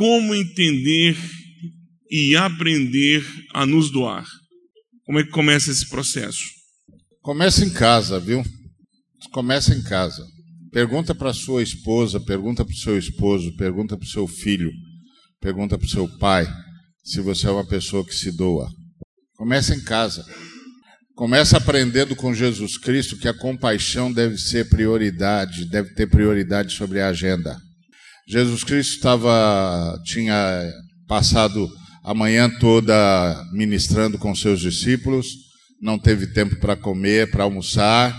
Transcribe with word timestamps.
como 0.00 0.34
entender 0.34 1.14
e 2.10 2.34
aprender 2.34 3.22
a 3.52 3.66
nos 3.66 3.92
doar? 3.92 4.24
Como 5.04 5.18
é 5.18 5.24
que 5.24 5.28
começa 5.28 5.70
esse 5.70 5.86
processo? 5.90 6.42
Começa 7.20 7.66
em 7.66 7.68
casa, 7.68 8.18
viu? 8.18 8.42
Começa 9.30 9.74
em 9.74 9.82
casa. 9.82 10.26
Pergunta 10.72 11.14
para 11.14 11.34
sua 11.34 11.62
esposa, 11.62 12.18
pergunta 12.18 12.64
para 12.64 12.72
o 12.72 12.78
seu 12.78 12.96
esposo, 12.96 13.54
pergunta 13.58 13.94
para 13.94 14.06
o 14.06 14.08
seu 14.08 14.26
filho, 14.26 14.72
pergunta 15.38 15.76
para 15.76 15.86
o 15.86 15.90
seu 15.90 16.08
pai 16.16 16.48
se 17.04 17.20
você 17.20 17.48
é 17.48 17.50
uma 17.50 17.66
pessoa 17.66 18.02
que 18.02 18.14
se 18.14 18.34
doa. 18.34 18.70
Começa 19.34 19.74
em 19.74 19.84
casa. 19.84 20.24
Começa 21.14 21.58
aprendendo 21.58 22.16
com 22.16 22.32
Jesus 22.32 22.78
Cristo 22.78 23.18
que 23.18 23.28
a 23.28 23.34
compaixão 23.34 24.10
deve 24.10 24.38
ser 24.38 24.70
prioridade, 24.70 25.66
deve 25.66 25.92
ter 25.92 26.06
prioridade 26.08 26.72
sobre 26.72 27.02
a 27.02 27.08
agenda. 27.08 27.60
Jesus 28.30 28.62
Cristo 28.62 28.94
estava 28.94 30.00
tinha 30.04 30.62
passado 31.08 31.68
a 32.04 32.14
manhã 32.14 32.48
toda 32.48 33.44
ministrando 33.52 34.18
com 34.18 34.32
seus 34.36 34.60
discípulos, 34.60 35.26
não 35.82 35.98
teve 35.98 36.28
tempo 36.28 36.54
para 36.60 36.76
comer, 36.76 37.32
para 37.32 37.42
almoçar. 37.42 38.16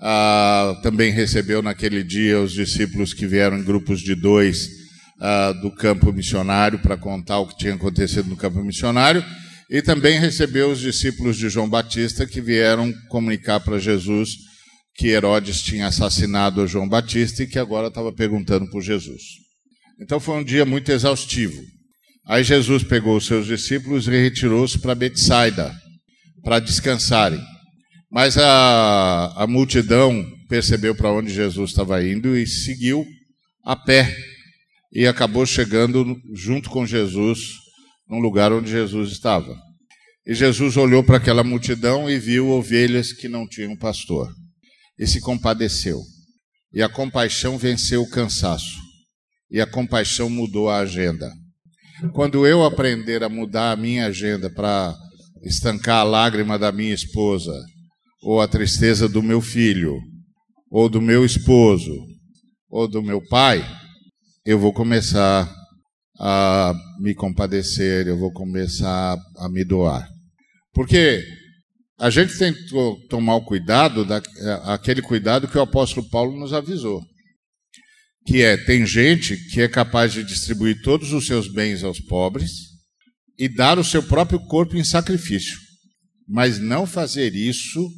Ah, 0.00 0.76
também 0.82 1.12
recebeu 1.12 1.62
naquele 1.62 2.02
dia 2.02 2.40
os 2.40 2.52
discípulos 2.52 3.14
que 3.14 3.24
vieram 3.24 3.56
em 3.56 3.62
grupos 3.62 4.00
de 4.00 4.16
dois 4.16 4.68
ah, 5.20 5.52
do 5.62 5.70
campo 5.70 6.12
missionário 6.12 6.80
para 6.80 6.96
contar 6.96 7.38
o 7.38 7.46
que 7.46 7.56
tinha 7.56 7.74
acontecido 7.74 8.28
no 8.28 8.36
campo 8.36 8.64
missionário. 8.64 9.24
E 9.70 9.80
também 9.80 10.18
recebeu 10.18 10.72
os 10.72 10.80
discípulos 10.80 11.36
de 11.36 11.48
João 11.48 11.68
Batista 11.68 12.26
que 12.26 12.40
vieram 12.40 12.92
comunicar 13.08 13.60
para 13.60 13.78
Jesus 13.78 14.38
que 14.96 15.08
Herodes 15.08 15.60
tinha 15.60 15.88
assassinado 15.88 16.66
João 16.66 16.88
Batista 16.88 17.42
e 17.42 17.46
que 17.46 17.58
agora 17.58 17.88
estava 17.88 18.12
perguntando 18.12 18.68
por 18.70 18.82
Jesus. 18.82 19.45
Então 20.00 20.20
foi 20.20 20.36
um 20.36 20.44
dia 20.44 20.64
muito 20.64 20.90
exaustivo. 20.92 21.62
Aí 22.26 22.42
Jesus 22.42 22.82
pegou 22.82 23.16
os 23.16 23.26
seus 23.26 23.46
discípulos 23.46 24.06
e 24.08 24.10
retirou-se 24.10 24.78
para 24.78 24.94
Betsaida, 24.94 25.74
para 26.42 26.58
descansarem. 26.58 27.40
Mas 28.10 28.36
a, 28.36 29.32
a 29.36 29.46
multidão 29.46 30.24
percebeu 30.48 30.94
para 30.94 31.12
onde 31.12 31.32
Jesus 31.32 31.70
estava 31.70 32.04
indo 32.04 32.36
e 32.36 32.46
seguiu 32.46 33.06
a 33.64 33.76
pé. 33.76 34.14
E 34.92 35.06
acabou 35.06 35.44
chegando 35.46 36.16
junto 36.34 36.70
com 36.70 36.86
Jesus 36.86 37.38
num 38.08 38.18
lugar 38.18 38.52
onde 38.52 38.70
Jesus 38.70 39.12
estava. 39.12 39.56
E 40.26 40.34
Jesus 40.34 40.76
olhou 40.76 41.04
para 41.04 41.18
aquela 41.18 41.44
multidão 41.44 42.10
e 42.10 42.18
viu 42.18 42.48
ovelhas 42.48 43.12
que 43.12 43.28
não 43.28 43.46
tinham 43.46 43.76
pastor. 43.76 44.32
E 44.98 45.06
se 45.06 45.20
compadeceu. 45.20 46.00
E 46.72 46.82
a 46.82 46.88
compaixão 46.88 47.56
venceu 47.56 48.02
o 48.02 48.10
cansaço. 48.10 48.85
E 49.50 49.60
a 49.60 49.66
compaixão 49.66 50.28
mudou 50.28 50.68
a 50.68 50.78
agenda. 50.78 51.30
Quando 52.12 52.46
eu 52.46 52.64
aprender 52.64 53.22
a 53.22 53.28
mudar 53.28 53.72
a 53.72 53.76
minha 53.76 54.06
agenda 54.06 54.50
para 54.50 54.94
estancar 55.42 56.00
a 56.00 56.04
lágrima 56.04 56.58
da 56.58 56.72
minha 56.72 56.94
esposa, 56.94 57.52
ou 58.22 58.40
a 58.40 58.48
tristeza 58.48 59.08
do 59.08 59.22
meu 59.22 59.40
filho, 59.40 59.96
ou 60.70 60.88
do 60.88 61.00
meu 61.00 61.24
esposo, 61.24 61.92
ou 62.68 62.88
do 62.88 63.02
meu 63.02 63.24
pai, 63.28 63.64
eu 64.44 64.58
vou 64.58 64.72
começar 64.72 65.50
a 66.18 66.74
me 67.00 67.14
compadecer, 67.14 68.06
eu 68.06 68.18
vou 68.18 68.32
começar 68.32 69.16
a 69.38 69.48
me 69.48 69.64
doar. 69.64 70.06
Porque 70.72 71.22
a 71.98 72.10
gente 72.10 72.36
tem 72.38 72.52
que 72.52 72.68
tomar 73.08 73.36
o 73.36 73.44
cuidado, 73.44 74.04
da, 74.04 74.20
aquele 74.64 75.00
cuidado 75.00 75.48
que 75.48 75.56
o 75.56 75.62
apóstolo 75.62 76.08
Paulo 76.10 76.38
nos 76.38 76.52
avisou. 76.52 77.02
Que 78.26 78.42
é, 78.42 78.56
tem 78.56 78.84
gente 78.84 79.36
que 79.50 79.60
é 79.60 79.68
capaz 79.68 80.12
de 80.12 80.24
distribuir 80.24 80.82
todos 80.82 81.12
os 81.12 81.26
seus 81.26 81.48
bens 81.48 81.84
aos 81.84 82.00
pobres 82.00 82.50
e 83.38 83.48
dar 83.48 83.78
o 83.78 83.84
seu 83.84 84.02
próprio 84.02 84.40
corpo 84.40 84.76
em 84.76 84.84
sacrifício, 84.84 85.58
mas 86.26 86.58
não 86.58 86.86
fazer 86.86 87.34
isso 87.34 87.88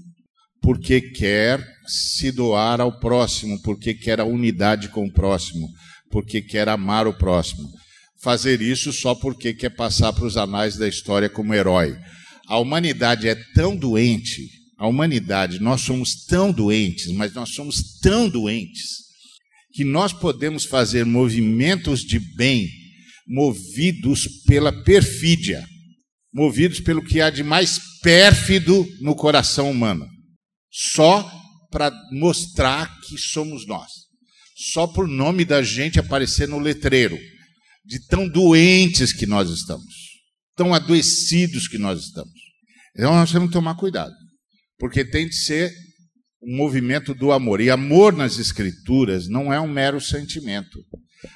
porque 0.61 1.01
quer 1.01 1.65
se 1.87 2.31
doar 2.31 2.81
ao 2.81 2.99
próximo, 2.99 3.61
porque 3.63 3.95
quer 3.95 4.21
a 4.21 4.25
unidade 4.25 4.89
com 4.89 5.07
o 5.07 5.13
próximo, 5.13 5.69
porque 6.11 6.43
quer 6.43 6.69
amar 6.69 7.07
o 7.07 7.17
próximo 7.17 7.69
fazer 8.21 8.61
isso 8.61 8.93
só 8.93 9.15
porque 9.15 9.55
quer 9.55 9.71
passar 9.71 10.13
para 10.13 10.27
os 10.27 10.37
anais 10.37 10.77
da 10.77 10.89
história 10.89 11.29
como 11.29 11.55
herói. 11.55 11.97
A 12.47 12.59
humanidade 12.59 13.29
é 13.29 13.35
tão 13.55 13.77
doente, 13.77 14.49
a 14.77 14.87
humanidade, 14.87 15.61
nós 15.61 15.83
somos 15.83 16.25
tão 16.25 16.51
doentes, 16.51 17.13
mas 17.13 17.35
nós 17.35 17.51
somos 17.51 17.99
tão 18.01 18.29
doentes, 18.29 19.08
que 19.79 19.85
nós 19.85 20.13
podemos 20.13 20.65
fazer 20.65 21.07
movimentos 21.07 22.01
de 22.01 22.19
bem 22.19 22.69
movidos 23.29 24.27
pela 24.45 24.73
perfídia, 24.83 25.65
movidos 26.35 26.81
pelo 26.81 27.01
que 27.01 27.21
há 27.21 27.31
de 27.31 27.45
mais 27.45 27.79
pérfido 28.03 28.85
no 29.01 29.15
coração 29.15 29.71
humano, 29.71 30.05
só 30.69 31.31
para 31.71 31.93
mostrar 32.11 32.93
que 33.03 33.17
somos 33.17 33.69
nós, 33.69 33.89
só 34.73 34.85
por 34.89 35.07
nome 35.07 35.45
da 35.45 35.63
gente 35.63 36.01
aparecer 36.01 36.49
no 36.49 36.59
letreiro 36.59 37.17
de 37.85 38.05
tão 38.09 38.29
doentes 38.29 39.13
que 39.13 39.27
nós 39.27 39.49
estamos, 39.49 39.95
tão 40.57 40.75
adoecidos 40.75 41.69
que 41.69 41.79
nós 41.79 42.01
estamos. 42.01 42.35
Então 42.97 43.15
nós 43.15 43.31
temos 43.31 43.47
que 43.47 43.53
tomar 43.53 43.77
cuidado, 43.77 44.13
porque 44.77 45.05
tem 45.05 45.29
de 45.29 45.37
ser 45.37 45.73
um 46.43 46.57
movimento 46.57 47.15
do 47.15 47.33
amor. 47.33 47.61
E 47.61 47.71
amor 47.71 48.13
nas 48.13 48.39
Escrituras 48.39 49.29
não 49.29 49.53
é 49.53 49.61
um 49.61 49.69
mero 49.69 50.01
sentimento. 50.01 50.79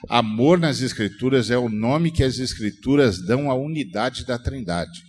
Amor 0.08 0.58
nas 0.58 0.80
Escrituras 0.80 1.50
é 1.50 1.58
o 1.58 1.68
nome 1.68 2.10
que 2.10 2.22
as 2.22 2.38
Escrituras 2.38 3.24
dão 3.24 3.50
à 3.50 3.54
unidade 3.54 4.24
da 4.24 4.38
Trindade. 4.38 5.00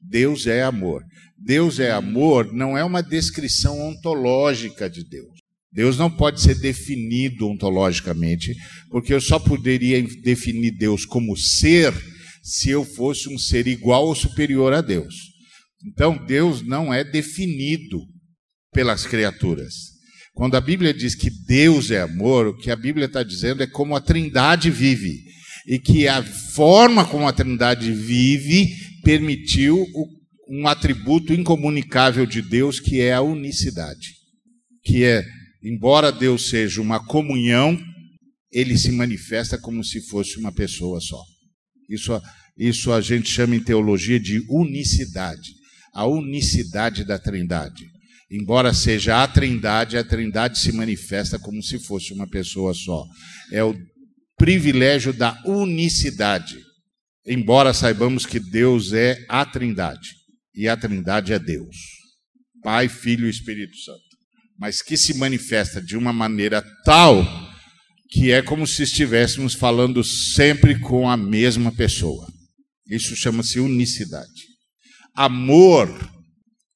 Deus 0.00 0.46
é 0.46 0.62
amor. 0.62 1.02
Deus 1.38 1.80
é 1.80 1.90
amor 1.90 2.52
não 2.52 2.78
é 2.78 2.84
uma 2.84 3.02
descrição 3.02 3.80
ontológica 3.80 4.88
de 4.88 5.04
Deus. 5.04 5.42
Deus 5.72 5.96
não 5.96 6.10
pode 6.10 6.40
ser 6.40 6.54
definido 6.56 7.48
ontologicamente, 7.48 8.54
porque 8.90 9.12
eu 9.12 9.20
só 9.20 9.38
poderia 9.38 10.02
definir 10.22 10.72
Deus 10.72 11.04
como 11.04 11.36
ser 11.36 11.92
se 12.42 12.70
eu 12.70 12.84
fosse 12.84 13.32
um 13.32 13.38
ser 13.38 13.66
igual 13.66 14.06
ou 14.06 14.14
superior 14.14 14.72
a 14.72 14.80
Deus. 14.80 15.14
Então, 15.84 16.16
Deus 16.26 16.62
não 16.62 16.92
é 16.92 17.02
definido 17.02 17.98
pelas 18.72 19.06
criaturas. 19.06 19.92
Quando 20.34 20.56
a 20.56 20.60
Bíblia 20.60 20.94
diz 20.94 21.14
que 21.14 21.30
Deus 21.30 21.90
é 21.90 22.00
amor, 22.00 22.46
o 22.46 22.56
que 22.56 22.70
a 22.70 22.76
Bíblia 22.76 23.06
está 23.06 23.22
dizendo 23.22 23.62
é 23.62 23.66
como 23.66 23.94
a 23.94 24.00
Trindade 24.00 24.70
vive. 24.70 25.20
E 25.66 25.78
que 25.78 26.08
a 26.08 26.22
forma 26.22 27.06
como 27.06 27.28
a 27.28 27.32
Trindade 27.32 27.92
vive 27.92 28.74
permitiu 29.04 29.86
um 30.48 30.66
atributo 30.66 31.32
incomunicável 31.32 32.26
de 32.26 32.42
Deus, 32.42 32.80
que 32.80 33.00
é 33.00 33.12
a 33.12 33.20
unicidade. 33.20 34.14
Que 34.82 35.04
é 35.04 35.24
Embora 35.62 36.10
Deus 36.10 36.48
seja 36.48 36.80
uma 36.80 37.04
comunhão, 37.06 37.78
ele 38.50 38.76
se 38.76 38.90
manifesta 38.90 39.56
como 39.56 39.84
se 39.84 40.00
fosse 40.00 40.36
uma 40.38 40.52
pessoa 40.52 41.00
só. 41.00 41.22
Isso, 41.88 42.20
isso 42.58 42.92
a 42.92 43.00
gente 43.00 43.28
chama 43.30 43.54
em 43.54 43.62
teologia 43.62 44.18
de 44.18 44.44
unicidade. 44.50 45.52
A 45.94 46.04
unicidade 46.04 47.04
da 47.04 47.16
Trindade. 47.16 47.84
Embora 48.32 48.72
seja 48.72 49.22
a 49.22 49.28
Trindade, 49.28 49.98
a 49.98 50.04
Trindade 50.04 50.58
se 50.58 50.72
manifesta 50.72 51.38
como 51.38 51.62
se 51.62 51.78
fosse 51.78 52.12
uma 52.12 52.26
pessoa 52.26 52.72
só. 52.72 53.04
É 53.52 53.62
o 53.62 53.76
privilégio 54.38 55.12
da 55.12 55.38
unicidade. 55.44 56.56
Embora 57.26 57.74
saibamos 57.74 58.24
que 58.24 58.40
Deus 58.40 58.92
é 58.92 59.24
a 59.28 59.44
Trindade. 59.44 60.08
E 60.54 60.66
a 60.68 60.76
Trindade 60.76 61.32
é 61.32 61.38
Deus. 61.38 61.76
Pai, 62.62 62.88
Filho 62.88 63.26
e 63.26 63.30
Espírito 63.30 63.76
Santo 63.76 64.12
mas 64.62 64.80
que 64.80 64.96
se 64.96 65.14
manifesta 65.14 65.82
de 65.82 65.96
uma 65.96 66.12
maneira 66.12 66.64
tal 66.84 67.26
que 68.08 68.30
é 68.30 68.40
como 68.40 68.64
se 68.64 68.84
estivéssemos 68.84 69.54
falando 69.54 70.04
sempre 70.04 70.78
com 70.78 71.10
a 71.10 71.16
mesma 71.16 71.72
pessoa. 71.72 72.30
Isso 72.86 73.16
chama-se 73.16 73.58
unicidade. 73.58 74.28
Amor 75.16 75.88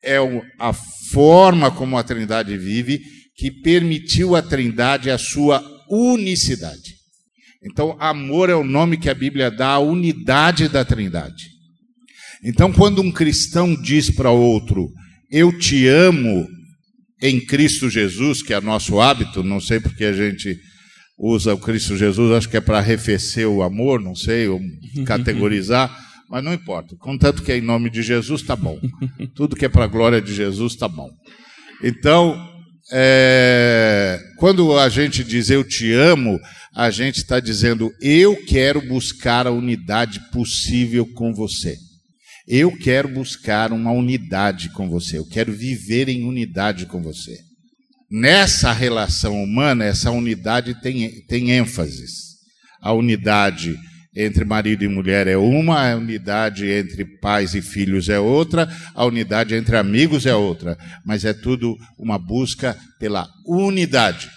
é 0.06 0.18
a 0.58 0.72
forma 0.72 1.70
como 1.70 1.98
a 1.98 2.02
Trindade 2.02 2.56
vive 2.56 3.02
que 3.36 3.50
permitiu 3.50 4.34
à 4.34 4.40
Trindade 4.40 5.10
a 5.10 5.18
sua 5.18 5.62
unicidade. 5.90 6.96
Então, 7.62 7.96
amor 7.98 8.48
é 8.48 8.54
o 8.54 8.64
nome 8.64 8.96
que 8.96 9.10
a 9.10 9.14
Bíblia 9.14 9.50
dá 9.50 9.70
à 9.70 9.78
unidade 9.78 10.68
da 10.68 10.84
Trindade. 10.84 11.44
Então, 12.42 12.72
quando 12.72 13.02
um 13.02 13.10
cristão 13.10 13.74
diz 13.74 14.08
para 14.08 14.30
outro, 14.30 14.88
eu 15.30 15.52
te 15.58 15.86
amo, 15.88 16.46
em 17.20 17.40
Cristo 17.40 17.90
Jesus, 17.90 18.42
que 18.42 18.54
é 18.54 18.60
nosso 18.60 19.00
hábito, 19.00 19.42
não 19.42 19.60
sei 19.60 19.80
porque 19.80 20.04
a 20.04 20.12
gente 20.12 20.58
usa 21.18 21.54
o 21.54 21.58
Cristo 21.58 21.96
Jesus, 21.96 22.30
acho 22.32 22.48
que 22.48 22.56
é 22.56 22.60
para 22.60 22.78
arrefecer 22.78 23.48
o 23.48 23.62
amor, 23.62 24.00
não 24.00 24.14
sei, 24.14 24.48
ou 24.48 24.60
categorizar, 25.06 25.90
mas 26.28 26.42
não 26.42 26.52
importa. 26.52 26.96
Contanto 26.96 27.42
que 27.42 27.52
é 27.52 27.58
em 27.58 27.62
nome 27.62 27.90
de 27.90 28.02
Jesus, 28.02 28.40
está 28.40 28.56
bom. 28.56 28.78
Tudo 29.34 29.56
que 29.56 29.64
é 29.64 29.68
para 29.68 29.84
a 29.84 29.88
glória 29.88 30.20
de 30.20 30.34
Jesus, 30.34 30.72
está 30.72 30.88
bom. 30.88 31.08
Então, 31.82 32.36
é, 32.92 34.20
quando 34.38 34.78
a 34.78 34.88
gente 34.88 35.24
diz 35.24 35.50
eu 35.50 35.64
te 35.64 35.92
amo, 35.92 36.38
a 36.74 36.90
gente 36.90 37.16
está 37.18 37.40
dizendo 37.40 37.92
eu 38.00 38.36
quero 38.46 38.80
buscar 38.80 39.46
a 39.46 39.50
unidade 39.50 40.20
possível 40.30 41.06
com 41.14 41.32
você. 41.32 41.76
Eu 42.46 42.76
quero 42.76 43.08
buscar 43.08 43.72
uma 43.72 43.90
unidade 43.90 44.70
com 44.70 44.88
você. 44.88 45.18
Eu 45.18 45.26
quero 45.26 45.52
viver 45.52 46.08
em 46.08 46.24
unidade 46.24 46.86
com 46.86 47.02
você. 47.02 47.40
Nessa 48.08 48.72
relação 48.72 49.42
humana, 49.42 49.84
essa 49.84 50.12
unidade 50.12 50.80
tem, 50.80 51.10
tem 51.26 51.50
ênfases. 51.50 52.36
A 52.80 52.92
unidade 52.92 53.76
entre 54.16 54.46
marido 54.46 54.82
e 54.82 54.88
mulher 54.88 55.26
é 55.26 55.36
uma, 55.36 55.90
a 55.90 55.96
unidade 55.96 56.66
entre 56.66 57.04
pais 57.04 57.54
e 57.54 57.60
filhos 57.60 58.08
é 58.08 58.18
outra, 58.18 58.66
a 58.94 59.04
unidade 59.04 59.54
entre 59.54 59.76
amigos 59.76 60.24
é 60.24 60.34
outra, 60.34 60.78
mas 61.04 61.26
é 61.26 61.34
tudo 61.34 61.76
uma 61.98 62.18
busca 62.18 62.74
pela 62.98 63.28
unidade, 63.46 64.30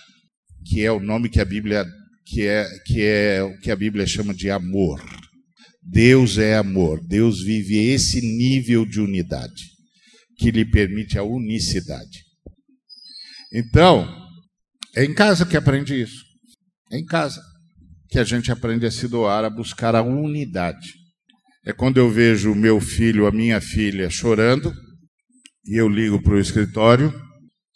que 0.66 0.84
é 0.84 0.92
o 0.92 1.00
nome 1.00 1.30
que 1.30 1.40
a 1.40 1.46
Bíblia 1.46 1.86
que 2.26 2.46
é 2.46 2.68
que 2.86 3.02
é 3.02 3.42
o 3.42 3.58
que 3.60 3.72
a 3.72 3.76
Bíblia 3.76 4.06
chama 4.06 4.34
de 4.34 4.52
amor. 4.52 5.02
Deus 5.82 6.38
é 6.38 6.56
amor. 6.56 7.00
Deus 7.08 7.42
vive 7.42 7.76
esse 7.90 8.22
nível 8.22 8.86
de 8.86 9.00
unidade 9.00 9.64
que 10.38 10.52
lhe 10.52 10.64
permite 10.64 11.18
a 11.18 11.24
unicidade. 11.24 12.24
Então, 13.52 14.08
é 14.96 15.04
em 15.04 15.14
casa 15.14 15.46
que 15.46 15.58
aprende 15.58 16.00
isso. 16.00 16.24
É 16.92 17.00
em 17.00 17.06
casa 17.06 17.42
que 18.10 18.20
a 18.20 18.24
gente 18.24 18.52
aprende 18.52 18.86
a 18.86 18.92
se 18.92 19.08
doar, 19.08 19.46
a 19.46 19.50
buscar 19.50 19.96
a 19.96 20.02
unidade. 20.02 20.94
É 21.66 21.72
quando 21.72 21.98
eu 21.98 22.10
vejo 22.10 22.52
o 22.52 22.56
meu 22.56 22.82
filho, 22.82 23.28
a 23.28 23.32
minha 23.32 23.62
filha 23.62 24.10
chorando, 24.10 24.74
e 25.66 25.80
eu 25.80 25.88
ligo 25.88 26.22
para 26.22 26.34
o 26.34 26.40
escritório 26.40 27.14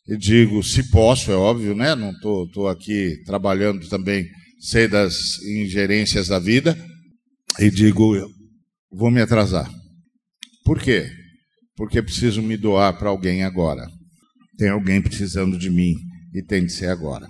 e 0.07 0.17
digo, 0.17 0.63
se 0.63 0.89
posso, 0.89 1.31
é 1.31 1.35
óbvio, 1.35 1.75
né? 1.75 1.95
Não 1.95 2.11
estou 2.11 2.47
tô, 2.47 2.61
tô 2.61 2.67
aqui 2.67 3.21
trabalhando 3.25 3.87
também, 3.87 4.27
sei 4.59 4.87
das 4.87 5.39
ingerências 5.43 6.27
da 6.27 6.39
vida, 6.39 6.75
e 7.59 7.69
digo, 7.69 8.13
vou 8.91 9.11
me 9.11 9.21
atrasar. 9.21 9.69
Por 10.65 10.81
quê? 10.81 11.09
Porque 11.75 12.01
preciso 12.01 12.41
me 12.41 12.57
doar 12.57 12.97
para 12.97 13.09
alguém 13.09 13.43
agora. 13.43 13.87
Tem 14.57 14.69
alguém 14.69 15.01
precisando 15.01 15.57
de 15.57 15.69
mim 15.69 15.93
e 16.33 16.41
tem 16.41 16.65
de 16.65 16.71
ser 16.71 16.87
agora. 16.87 17.27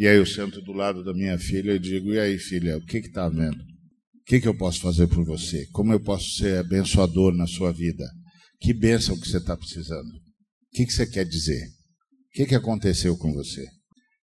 E 0.00 0.08
aí 0.08 0.16
eu 0.16 0.24
sento 0.24 0.62
do 0.62 0.72
lado 0.72 1.04
da 1.04 1.12
minha 1.12 1.38
filha 1.38 1.72
e 1.72 1.78
digo: 1.78 2.14
E 2.14 2.18
aí, 2.18 2.38
filha, 2.38 2.78
o 2.78 2.80
que 2.86 2.96
está 2.96 3.28
vendo? 3.28 3.60
O 3.60 4.24
que, 4.24 4.40
que 4.40 4.48
eu 4.48 4.56
posso 4.56 4.80
fazer 4.80 5.06
por 5.08 5.22
você? 5.26 5.66
Como 5.72 5.92
eu 5.92 6.00
posso 6.00 6.36
ser 6.36 6.56
abençoador 6.56 7.34
na 7.34 7.46
sua 7.46 7.70
vida? 7.70 8.10
Que 8.58 8.72
bênção 8.72 9.20
que 9.20 9.28
você 9.28 9.36
está 9.36 9.54
precisando? 9.54 10.08
O 10.08 10.72
que, 10.72 10.86
que 10.86 10.92
você 10.94 11.06
quer 11.06 11.26
dizer? 11.26 11.62
O 11.66 12.32
que, 12.32 12.46
que 12.46 12.54
aconteceu 12.54 13.14
com 13.18 13.30
você? 13.34 13.62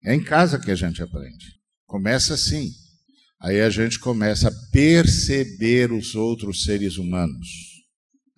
É 0.02 0.14
em 0.14 0.25
casa 0.25 0.58
que 0.58 0.70
a 0.70 0.75
gente 0.75 1.02
aprende. 1.02 1.44
Começa 1.84 2.32
assim. 2.32 2.70
Aí 3.38 3.61
a 3.61 3.69
gente 3.69 3.99
começa 3.99 4.49
a 4.49 4.70
perceber 4.72 5.93
os 5.93 6.14
outros 6.14 6.62
seres 6.62 6.96
humanos. 6.96 7.49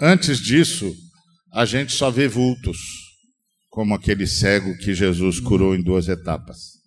Antes 0.00 0.40
disso, 0.40 0.92
a 1.52 1.64
gente 1.64 1.92
só 1.92 2.10
vê 2.10 2.26
vultos, 2.26 2.78
como 3.68 3.94
aquele 3.94 4.26
cego 4.26 4.76
que 4.78 4.92
Jesus 4.92 5.38
curou 5.38 5.76
em 5.76 5.84
duas 5.84 6.08
etapas 6.08 6.77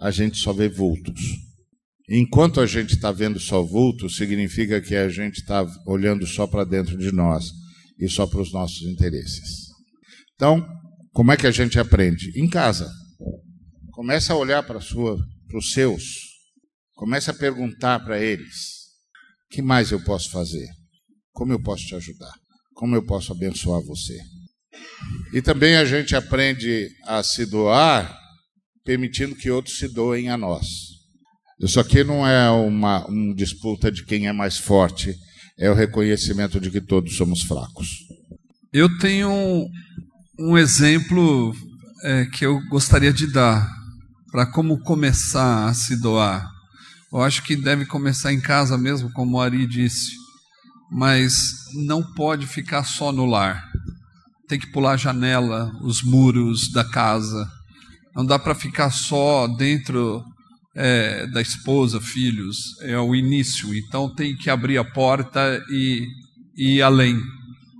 a 0.00 0.10
gente 0.10 0.38
só 0.38 0.52
vê 0.52 0.68
vultos. 0.68 1.20
Enquanto 2.08 2.60
a 2.60 2.66
gente 2.66 2.94
está 2.94 3.10
vendo 3.10 3.40
só 3.40 3.62
vultos, 3.62 4.16
significa 4.16 4.80
que 4.80 4.94
a 4.94 5.08
gente 5.08 5.36
está 5.36 5.66
olhando 5.86 6.26
só 6.26 6.46
para 6.46 6.64
dentro 6.64 6.98
de 6.98 7.10
nós 7.10 7.50
e 7.98 8.08
só 8.08 8.26
para 8.26 8.42
os 8.42 8.52
nossos 8.52 8.82
interesses. 8.82 9.68
Então, 10.34 10.66
como 11.12 11.32
é 11.32 11.36
que 11.36 11.46
a 11.46 11.50
gente 11.50 11.78
aprende? 11.78 12.30
Em 12.38 12.48
casa. 12.48 12.90
Começa 13.92 14.32
a 14.32 14.36
olhar 14.36 14.62
para 14.62 14.78
os 14.78 15.72
seus. 15.72 16.02
Começa 16.94 17.30
a 17.30 17.34
perguntar 17.34 18.00
para 18.00 18.20
eles: 18.20 18.84
que 19.48 19.62
mais 19.62 19.90
eu 19.90 20.02
posso 20.04 20.30
fazer? 20.30 20.66
Como 21.32 21.52
eu 21.52 21.62
posso 21.62 21.86
te 21.86 21.94
ajudar? 21.94 22.34
Como 22.74 22.94
eu 22.94 23.04
posso 23.06 23.32
abençoar 23.32 23.80
você? 23.80 24.18
E 25.32 25.40
também 25.40 25.76
a 25.76 25.84
gente 25.84 26.14
aprende 26.14 26.88
a 27.04 27.22
se 27.22 27.46
doar 27.46 28.23
permitindo 28.84 29.34
que 29.34 29.50
outros 29.50 29.78
se 29.78 29.88
doem 29.88 30.28
a 30.28 30.36
nós. 30.36 30.66
Isso 31.60 31.80
aqui 31.80 32.04
não 32.04 32.26
é 32.26 32.50
uma, 32.50 33.06
uma 33.06 33.34
disputa 33.34 33.90
de 33.90 34.04
quem 34.04 34.26
é 34.26 34.32
mais 34.32 34.58
forte, 34.58 35.14
é 35.58 35.70
o 35.70 35.74
reconhecimento 35.74 36.60
de 36.60 36.70
que 36.70 36.80
todos 36.80 37.16
somos 37.16 37.42
fracos. 37.42 37.88
Eu 38.72 38.98
tenho 38.98 39.30
um, 39.30 39.68
um 40.38 40.58
exemplo 40.58 41.54
é, 42.02 42.26
que 42.26 42.44
eu 42.44 42.60
gostaria 42.68 43.12
de 43.12 43.26
dar 43.32 43.66
para 44.30 44.46
como 44.46 44.80
começar 44.80 45.68
a 45.68 45.74
se 45.74 45.96
doar. 45.96 46.44
Eu 47.12 47.22
acho 47.22 47.44
que 47.44 47.54
deve 47.54 47.86
começar 47.86 48.32
em 48.32 48.40
casa 48.40 48.76
mesmo, 48.76 49.12
como 49.12 49.36
o 49.36 49.40
Ari 49.40 49.64
disse, 49.64 50.10
mas 50.90 51.32
não 51.86 52.02
pode 52.14 52.46
ficar 52.46 52.82
só 52.82 53.12
no 53.12 53.24
lar. 53.24 53.64
Tem 54.48 54.58
que 54.58 54.72
pular 54.72 54.94
a 54.94 54.96
janela, 54.96 55.70
os 55.80 56.02
muros 56.02 56.70
da 56.72 56.84
casa, 56.84 57.48
não 58.14 58.24
dá 58.24 58.38
para 58.38 58.54
ficar 58.54 58.90
só 58.90 59.46
dentro 59.48 60.22
é, 60.74 61.26
da 61.26 61.40
esposa, 61.40 62.00
filhos. 62.00 62.80
É 62.82 62.98
o 62.98 63.14
início. 63.14 63.74
Então 63.74 64.12
tem 64.14 64.36
que 64.36 64.50
abrir 64.50 64.78
a 64.78 64.84
porta 64.84 65.62
e, 65.70 66.06
e 66.56 66.76
ir 66.76 66.82
além 66.82 67.20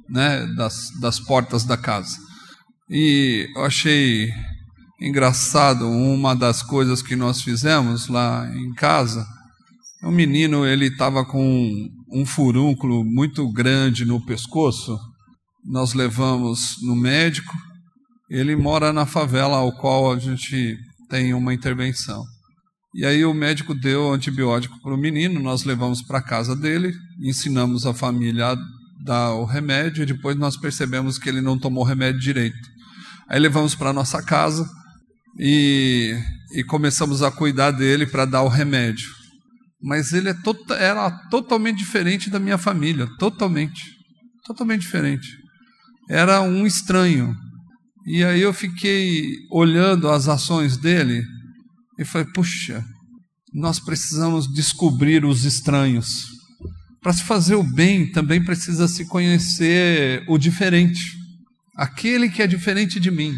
né, 0.09 0.47
das, 0.57 0.91
das 1.01 1.21
portas 1.21 1.65
da 1.65 1.77
casa. 1.77 2.17
E 2.91 3.49
eu 3.55 3.65
achei 3.65 4.29
engraçado 5.01 5.89
uma 5.89 6.35
das 6.35 6.63
coisas 6.63 7.03
que 7.03 7.17
nós 7.17 7.43
fizemos 7.43 8.09
lá 8.09 8.51
em 8.55 8.73
casa. 8.75 9.27
O 10.03 10.11
menino 10.11 10.67
ele 10.67 10.87
estava 10.87 11.25
com 11.25 11.89
um 12.13 12.27
furúnculo 12.27 13.05
muito 13.05 13.51
grande 13.51 14.05
no 14.05 14.25
pescoço. 14.25 14.99
Nós 15.65 15.95
levamos 15.95 16.77
no 16.83 16.95
médico 16.95 17.55
ele 18.35 18.57
mora 18.57 18.93
na 18.93 19.07
favela 19.07 19.57
ao 19.59 19.73
qual 19.73 20.13
a 20.13 20.19
gente 20.19 20.77
tem 21.09 21.33
uma 21.33 21.55
intervenção. 21.55 22.25
E 22.93 23.07
aí 23.07 23.25
o 23.25 23.33
médico 23.35 23.75
deu 23.75 24.13
antibiótico 24.13 24.81
para 24.83 24.95
o 24.95 24.99
menino, 24.99 25.41
nós 25.41 25.65
levamos 25.65 26.03
para 26.03 26.23
casa 26.23 26.55
dele, 26.57 26.93
ensinamos 27.21 27.87
a 27.87 27.95
família 27.95 28.53
a 28.53 28.57
dar 29.05 29.35
o 29.35 29.45
remédio 29.45 30.03
e 30.03 30.07
depois 30.07 30.37
nós 30.37 30.57
percebemos 30.57 31.19
que 31.19 31.29
ele 31.29 31.41
não 31.41 31.59
tomou 31.59 31.85
remédio 31.85 32.21
direito. 32.21 32.59
Aí 33.29 33.39
levamos 33.39 33.75
para 33.75 33.93
nossa 33.93 34.23
casa 34.23 34.69
e, 35.39 36.17
e 36.53 36.65
começamos 36.65 37.23
a 37.23 37.31
cuidar 37.31 37.71
dele 37.71 38.07
para 38.07 38.25
dar 38.25 38.43
o 38.43 38.49
remédio. 38.49 39.09
Mas 39.81 40.13
ele 40.13 40.31
é 40.31 40.35
to 40.35 40.57
era 40.79 41.11
totalmente 41.31 41.79
diferente 41.79 42.31
da 42.31 42.39
minha 42.39 42.59
família, 42.59 43.07
totalmente, 43.19 43.83
totalmente 44.45 44.81
diferente. 44.81 45.29
Era 46.09 46.41
um 46.41 46.67
estranho, 46.67 47.35
e 48.07 48.23
aí 48.23 48.41
eu 48.41 48.53
fiquei 48.53 49.25
olhando 49.51 50.11
as 50.11 50.29
ações 50.29 50.77
dele 50.77 51.23
e 51.99 52.05
falei: 52.05 52.27
puxa, 52.33 52.85
nós 53.53 53.81
precisamos 53.81 54.53
descobrir 54.53 55.25
os 55.25 55.45
estranhos. 55.45 56.27
Para 57.01 57.13
se 57.13 57.23
fazer 57.23 57.55
o 57.55 57.63
bem, 57.63 58.11
também 58.11 58.43
precisa 58.43 58.89
se 58.89 59.07
conhecer 59.07 60.25
o 60.29 60.39
diferente, 60.39 61.17
aquele 61.77 62.29
que 62.29 62.43
é 62.43 62.47
diferente 62.47 62.99
de 62.99 63.11
mim. 63.11 63.35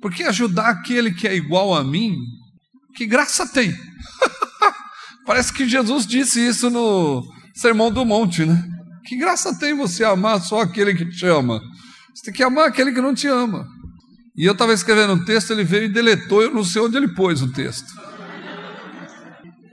Porque 0.00 0.24
ajudar 0.24 0.68
aquele 0.68 1.12
que 1.12 1.26
é 1.26 1.34
igual 1.34 1.74
a 1.74 1.82
mim, 1.82 2.16
que 2.94 3.06
graça 3.06 3.46
tem? 3.46 3.74
Parece 5.26 5.52
que 5.52 5.68
Jesus 5.68 6.06
disse 6.06 6.46
isso 6.46 6.70
no 6.70 7.24
Sermão 7.54 7.90
do 7.90 8.04
Monte, 8.04 8.44
né? 8.44 8.62
Que 9.04 9.16
graça 9.16 9.56
tem 9.58 9.74
você 9.74 10.04
amar 10.04 10.40
só 10.40 10.60
aquele 10.60 10.94
que 10.94 11.08
te 11.08 11.26
ama? 11.26 11.60
Você 12.14 12.24
tem 12.24 12.34
que 12.34 12.42
amar 12.42 12.68
aquele 12.68 12.92
que 12.92 13.00
não 13.00 13.14
te 13.14 13.26
ama. 13.26 13.66
E 14.36 14.44
eu 14.44 14.52
estava 14.52 14.72
escrevendo 14.72 15.14
um 15.14 15.24
texto, 15.24 15.52
ele 15.52 15.64
veio 15.64 15.84
e 15.84 15.88
deletou, 15.88 16.42
eu 16.42 16.52
não 16.52 16.62
sei 16.62 16.82
onde 16.82 16.96
ele 16.96 17.08
pôs 17.08 17.40
o 17.40 17.52
texto. 17.52 17.90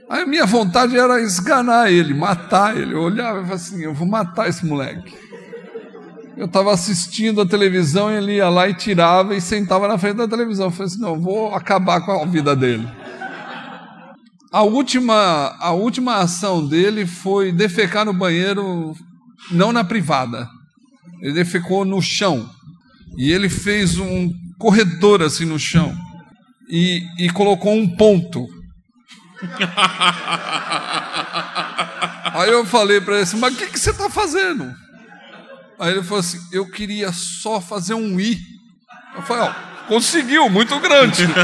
Aí 0.08 0.22
a 0.22 0.26
minha 0.26 0.46
vontade 0.46 0.96
era 0.96 1.20
esganar 1.20 1.90
ele, 1.90 2.14
matar 2.14 2.76
ele. 2.76 2.94
Eu 2.94 3.00
olhava 3.00 3.38
e 3.38 3.42
falava 3.42 3.54
assim: 3.54 3.82
eu 3.82 3.94
vou 3.94 4.06
matar 4.06 4.48
esse 4.48 4.64
moleque. 4.64 5.12
Eu 6.36 6.46
estava 6.46 6.72
assistindo 6.72 7.40
a 7.40 7.46
televisão 7.46 8.10
e 8.10 8.16
ele 8.16 8.36
ia 8.36 8.48
lá 8.48 8.68
e 8.68 8.74
tirava 8.74 9.34
e 9.34 9.40
sentava 9.40 9.88
na 9.88 9.98
frente 9.98 10.16
da 10.16 10.28
televisão. 10.28 10.66
Eu 10.66 10.70
falei 10.70 10.86
assim: 10.86 11.00
não, 11.00 11.20
vou 11.20 11.54
acabar 11.54 12.00
com 12.00 12.12
a 12.12 12.24
vida 12.26 12.54
dele. 12.54 12.88
A 14.52 14.62
última, 14.62 15.56
a 15.58 15.72
última 15.72 16.18
ação 16.18 16.64
dele 16.64 17.06
foi 17.06 17.50
defecar 17.50 18.04
no 18.04 18.12
banheiro, 18.12 18.94
não 19.50 19.72
na 19.72 19.82
privada. 19.82 20.48
Ele 21.20 21.32
defecou 21.32 21.84
no 21.84 22.00
chão. 22.00 22.48
E 23.16 23.32
ele 23.32 23.48
fez 23.48 23.98
um 23.98 24.32
corredor 24.58 25.22
assim 25.22 25.44
no 25.44 25.58
chão 25.58 25.94
e, 26.68 27.02
e 27.18 27.30
colocou 27.30 27.74
um 27.74 27.88
ponto. 27.96 28.46
Aí 32.34 32.50
eu 32.50 32.64
falei 32.64 33.00
para 33.00 33.14
ele 33.14 33.22
assim, 33.22 33.38
mas 33.38 33.54
o 33.54 33.56
que, 33.56 33.68
que 33.68 33.78
você 33.78 33.90
está 33.90 34.10
fazendo? 34.10 34.74
Aí 35.78 35.92
ele 35.92 36.02
falou 36.02 36.20
assim, 36.20 36.40
eu 36.52 36.68
queria 36.70 37.12
só 37.12 37.60
fazer 37.60 37.94
um 37.94 38.18
i. 38.18 38.38
Eu 39.14 39.22
falei, 39.22 39.44
ó, 39.44 39.54
Conseguiu, 39.88 40.48
muito 40.48 40.78
grande. 40.80 41.24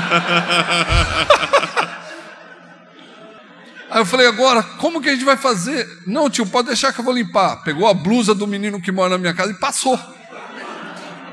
Aí 3.91 4.01
eu 4.01 4.07
falei, 4.07 4.29
agora, 4.29 4.63
como 4.63 5.01
que 5.01 5.09
a 5.09 5.13
gente 5.13 5.25
vai 5.25 5.37
fazer? 5.37 5.87
Não, 6.07 6.31
tio, 6.31 6.47
pode 6.47 6.69
deixar 6.69 6.93
que 6.93 7.01
eu 7.01 7.05
vou 7.05 7.13
limpar. 7.13 7.63
Pegou 7.65 7.89
a 7.89 7.95
blusa 7.95 8.35
do 8.35 8.47
menino 8.47 8.81
que 8.81 8.93
mora 8.93 9.11
na 9.11 9.19
minha 9.19 9.35
casa 9.35 9.51
e 9.51 9.59
passou. 9.59 9.99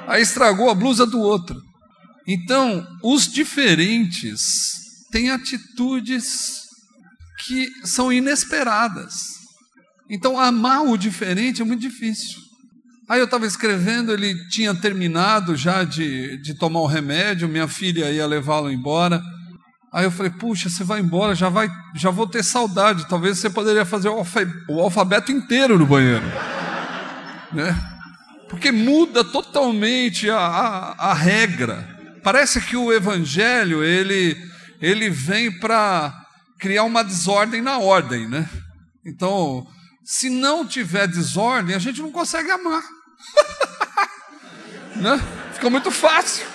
Aí 0.07 0.21
estragou 0.21 0.69
a 0.69 0.73
blusa 0.73 1.05
do 1.05 1.19
outro. 1.19 1.61
Então, 2.27 2.85
os 3.01 3.25
diferentes 3.31 5.07
têm 5.11 5.31
atitudes 5.31 6.67
que 7.45 7.69
são 7.85 8.11
inesperadas. 8.11 9.37
Então, 10.09 10.39
amar 10.39 10.83
o 10.83 10.97
diferente 10.97 11.61
é 11.61 11.65
muito 11.65 11.81
difícil. 11.81 12.39
Aí 13.09 13.19
eu 13.19 13.25
estava 13.25 13.45
escrevendo, 13.45 14.11
ele 14.11 14.35
tinha 14.49 14.75
terminado 14.75 15.55
já 15.55 15.85
de, 15.85 16.37
de 16.41 16.53
tomar 16.53 16.81
o 16.81 16.85
remédio, 16.85 17.47
minha 17.47 17.67
filha 17.67 18.11
ia 18.11 18.27
levá-lo 18.27 18.69
embora. 18.69 19.21
Aí 19.93 20.03
eu 20.03 20.11
falei, 20.11 20.31
puxa, 20.31 20.69
você 20.69 20.83
vai 20.83 20.99
embora, 20.99 21.33
já, 21.33 21.47
vai, 21.47 21.69
já 21.95 22.09
vou 22.09 22.27
ter 22.27 22.43
saudade. 22.43 23.07
Talvez 23.07 23.37
você 23.39 23.49
poderia 23.49 23.85
fazer 23.85 24.09
o, 24.09 24.81
alfabeto 24.81 25.31
inteiro 25.31 25.79
no 25.79 25.85
banheiro. 25.85 26.25
Né? 27.49 27.73
Porque 28.49 28.73
muda 28.73 29.23
totalmente 29.23 30.29
a, 30.29 30.37
a, 30.37 31.11
a 31.11 31.13
regra. 31.13 31.96
Parece 32.27 32.59
que 32.59 32.75
o 32.75 32.91
evangelho, 32.91 33.81
ele, 33.81 34.35
ele 34.81 35.09
vem 35.09 35.49
para 35.49 36.13
criar 36.59 36.83
uma 36.83 37.01
desordem 37.01 37.61
na 37.61 37.77
ordem, 37.77 38.27
né? 38.27 38.49
Então, 39.05 39.65
se 40.03 40.29
não 40.29 40.67
tiver 40.67 41.07
desordem, 41.07 41.73
a 41.73 41.79
gente 41.79 42.01
não 42.01 42.11
consegue 42.11 42.51
amar. 42.51 42.83
né? 44.97 45.23
Fica 45.53 45.69
muito 45.69 45.89
fácil. 45.89 46.45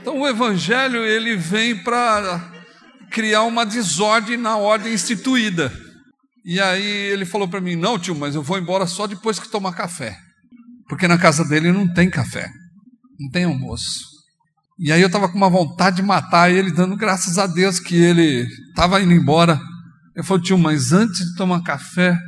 Então 0.00 0.18
o 0.18 0.26
evangelho 0.26 1.04
ele 1.04 1.36
vem 1.36 1.76
para 1.76 2.42
criar 3.10 3.42
uma 3.42 3.66
desordem 3.66 4.38
na 4.38 4.56
ordem 4.56 4.94
instituída. 4.94 5.70
E 6.46 6.58
aí 6.58 6.82
ele 7.12 7.26
falou 7.26 7.46
para 7.46 7.60
mim: 7.60 7.76
"Não, 7.76 7.98
tio, 7.98 8.14
mas 8.14 8.34
eu 8.34 8.42
vou 8.42 8.58
embora 8.58 8.86
só 8.86 9.06
depois 9.06 9.38
que 9.38 9.50
tomar 9.50 9.74
café". 9.74 10.16
Porque 10.88 11.06
na 11.06 11.18
casa 11.18 11.44
dele 11.44 11.70
não 11.70 11.86
tem 11.92 12.08
café. 12.08 12.50
Não 13.20 13.28
tem 13.28 13.44
almoço. 13.44 14.11
E 14.78 14.90
aí 14.90 15.00
eu 15.00 15.06
estava 15.06 15.28
com 15.28 15.36
uma 15.36 15.50
vontade 15.50 15.96
de 15.96 16.02
matar 16.02 16.50
ele, 16.50 16.72
dando 16.72 16.96
graças 16.96 17.38
a 17.38 17.46
Deus 17.46 17.78
que 17.78 17.94
ele 17.94 18.46
estava 18.70 19.00
indo 19.00 19.12
embora. 19.12 19.60
Eu 20.14 20.24
falei, 20.24 20.42
tio, 20.42 20.58
mas 20.58 20.92
antes 20.92 21.18
de 21.18 21.36
tomar 21.36 21.62
café, 21.62 22.18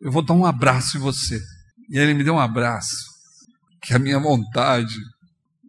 eu 0.00 0.10
vou 0.10 0.22
dar 0.22 0.34
um 0.34 0.44
abraço 0.44 0.96
em 0.96 1.00
você. 1.00 1.40
E 1.88 1.98
aí 1.98 2.04
ele 2.04 2.14
me 2.14 2.24
deu 2.24 2.34
um 2.34 2.40
abraço, 2.40 2.96
que 3.80 3.94
a 3.94 3.98
minha 3.98 4.18
vontade 4.18 4.94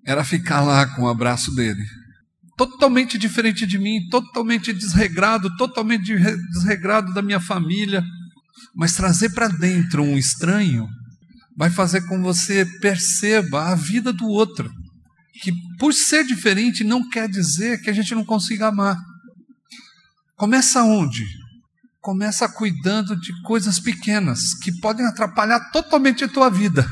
era 0.05 0.23
ficar 0.23 0.61
lá 0.61 0.85
com 0.95 1.03
o 1.03 1.09
abraço 1.09 1.53
dele. 1.53 1.83
Totalmente 2.57 3.17
diferente 3.17 3.67
de 3.67 3.77
mim, 3.77 4.07
totalmente 4.09 4.73
desregrado, 4.73 5.55
totalmente 5.57 6.15
desregrado 6.53 7.13
da 7.13 7.21
minha 7.21 7.39
família. 7.39 8.03
Mas 8.75 8.93
trazer 8.93 9.29
para 9.29 9.47
dentro 9.47 10.01
um 10.01 10.17
estranho 10.17 10.87
vai 11.55 11.69
fazer 11.69 12.01
com 12.07 12.17
que 12.17 12.23
você 12.23 12.65
perceba 12.79 13.65
a 13.65 13.75
vida 13.75 14.11
do 14.11 14.25
outro. 14.27 14.71
Que 15.41 15.51
por 15.77 15.93
ser 15.93 16.25
diferente 16.25 16.83
não 16.83 17.07
quer 17.07 17.29
dizer 17.29 17.81
que 17.81 17.89
a 17.89 17.93
gente 17.93 18.13
não 18.15 18.25
consiga 18.25 18.67
amar. 18.67 18.97
Começa 20.35 20.83
onde? 20.83 21.25
Começa 22.01 22.47
cuidando 22.47 23.15
de 23.19 23.33
coisas 23.41 23.79
pequenas 23.79 24.53
que 24.53 24.71
podem 24.79 25.05
atrapalhar 25.05 25.71
totalmente 25.71 26.23
a 26.23 26.27
tua 26.27 26.49
vida. 26.49 26.89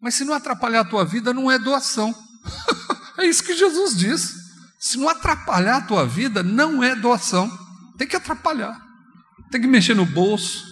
Mas 0.00 0.14
se 0.14 0.24
não 0.24 0.34
atrapalhar 0.34 0.80
a 0.80 0.84
tua 0.84 1.04
vida, 1.04 1.32
não 1.32 1.50
é 1.50 1.58
doação. 1.58 2.14
é 3.18 3.26
isso 3.26 3.42
que 3.42 3.56
Jesus 3.56 3.96
diz. 3.96 4.34
Se 4.78 4.98
não 4.98 5.08
atrapalhar 5.08 5.78
a 5.78 5.80
tua 5.80 6.06
vida, 6.06 6.42
não 6.42 6.82
é 6.82 6.94
doação. 6.94 7.50
Tem 7.96 8.06
que 8.06 8.16
atrapalhar. 8.16 8.78
Tem 9.50 9.60
que 9.60 9.66
mexer 9.66 9.94
no 9.94 10.04
bolso, 10.04 10.64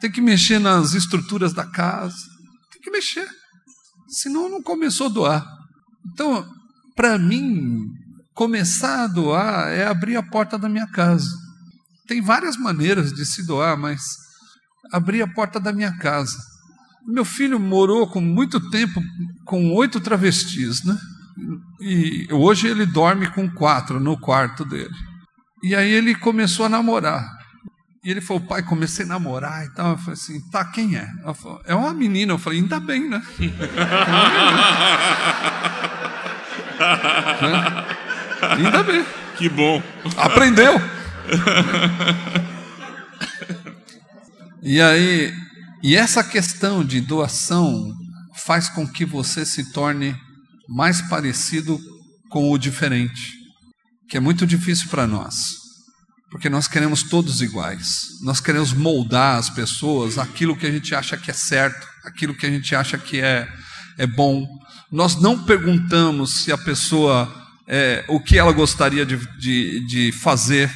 tem 0.00 0.10
que 0.10 0.20
mexer 0.20 0.58
nas 0.58 0.94
estruturas 0.94 1.52
da 1.52 1.64
casa, 1.64 2.16
tem 2.72 2.80
que 2.80 2.90
mexer. 2.90 3.28
Senão 4.08 4.48
não 4.48 4.62
começou 4.62 5.06
a 5.06 5.10
doar. 5.10 5.46
Então, 6.12 6.46
para 6.94 7.18
mim, 7.18 7.88
começar 8.34 9.04
a 9.04 9.06
doar 9.06 9.68
é 9.68 9.86
abrir 9.86 10.16
a 10.16 10.22
porta 10.22 10.58
da 10.58 10.68
minha 10.68 10.86
casa. 10.86 11.30
Tem 12.06 12.20
várias 12.20 12.56
maneiras 12.56 13.12
de 13.12 13.24
se 13.24 13.46
doar, 13.46 13.78
mas 13.78 14.02
abrir 14.92 15.22
a 15.22 15.28
porta 15.28 15.58
da 15.58 15.72
minha 15.72 15.96
casa. 15.98 16.36
Meu 17.06 17.24
filho 17.24 17.58
morou 17.58 18.06
com 18.06 18.20
muito 18.20 18.70
tempo 18.70 19.00
com 19.44 19.72
oito 19.72 20.00
travestis, 20.00 20.84
né? 20.84 20.96
E 21.80 22.28
hoje 22.32 22.68
ele 22.68 22.86
dorme 22.86 23.30
com 23.30 23.50
quatro 23.50 23.98
no 24.00 24.18
quarto 24.18 24.64
dele. 24.64 24.94
E 25.62 25.74
aí 25.74 25.90
ele 25.90 26.14
começou 26.14 26.66
a 26.66 26.68
namorar. 26.68 27.26
E 28.04 28.10
ele 28.10 28.20
falou, 28.20 28.42
pai, 28.42 28.62
comecei 28.62 29.04
a 29.04 29.08
namorar 29.08 29.64
e 29.64 29.70
tal. 29.70 29.92
Eu 29.92 29.98
falei 29.98 30.12
assim, 30.12 30.40
tá, 30.50 30.64
quem 30.66 30.96
é? 30.96 31.08
Falou, 31.34 31.62
é 31.64 31.74
uma 31.74 31.94
menina. 31.94 32.34
Eu 32.34 32.38
falei, 32.38 32.60
ainda 32.60 32.78
bem, 32.78 33.08
né? 33.08 33.22
né? 37.40 37.86
Ainda 38.58 38.82
bem. 38.82 39.06
Que 39.38 39.48
bom. 39.48 39.82
Aprendeu. 40.16 40.74
e 44.62 44.80
aí, 44.80 45.32
e 45.82 45.96
essa 45.96 46.22
questão 46.22 46.84
de 46.84 47.00
doação 47.00 47.90
faz 48.34 48.68
com 48.68 48.86
que 48.86 49.04
você 49.06 49.46
se 49.46 49.72
torne 49.72 50.14
mais 50.68 51.00
parecido 51.02 51.78
com 52.30 52.50
o 52.50 52.58
diferente, 52.58 53.32
que 54.08 54.16
é 54.16 54.20
muito 54.20 54.46
difícil 54.46 54.88
para 54.88 55.06
nós, 55.06 55.63
porque 56.34 56.50
nós 56.50 56.66
queremos 56.66 57.04
todos 57.04 57.40
iguais, 57.40 58.18
nós 58.20 58.40
queremos 58.40 58.72
moldar 58.72 59.38
as 59.38 59.48
pessoas 59.48 60.18
aquilo 60.18 60.56
que 60.56 60.66
a 60.66 60.70
gente 60.70 60.92
acha 60.92 61.16
que 61.16 61.30
é 61.30 61.32
certo, 61.32 61.86
aquilo 62.02 62.34
que 62.34 62.44
a 62.44 62.50
gente 62.50 62.74
acha 62.74 62.98
que 62.98 63.20
é, 63.20 63.48
é 63.96 64.04
bom. 64.04 64.44
Nós 64.90 65.14
não 65.14 65.44
perguntamos 65.44 66.42
se 66.42 66.50
a 66.50 66.58
pessoa, 66.58 67.32
é, 67.68 68.04
o 68.08 68.18
que 68.18 68.36
ela 68.36 68.50
gostaria 68.50 69.06
de, 69.06 69.16
de, 69.38 69.86
de 69.86 70.10
fazer. 70.10 70.74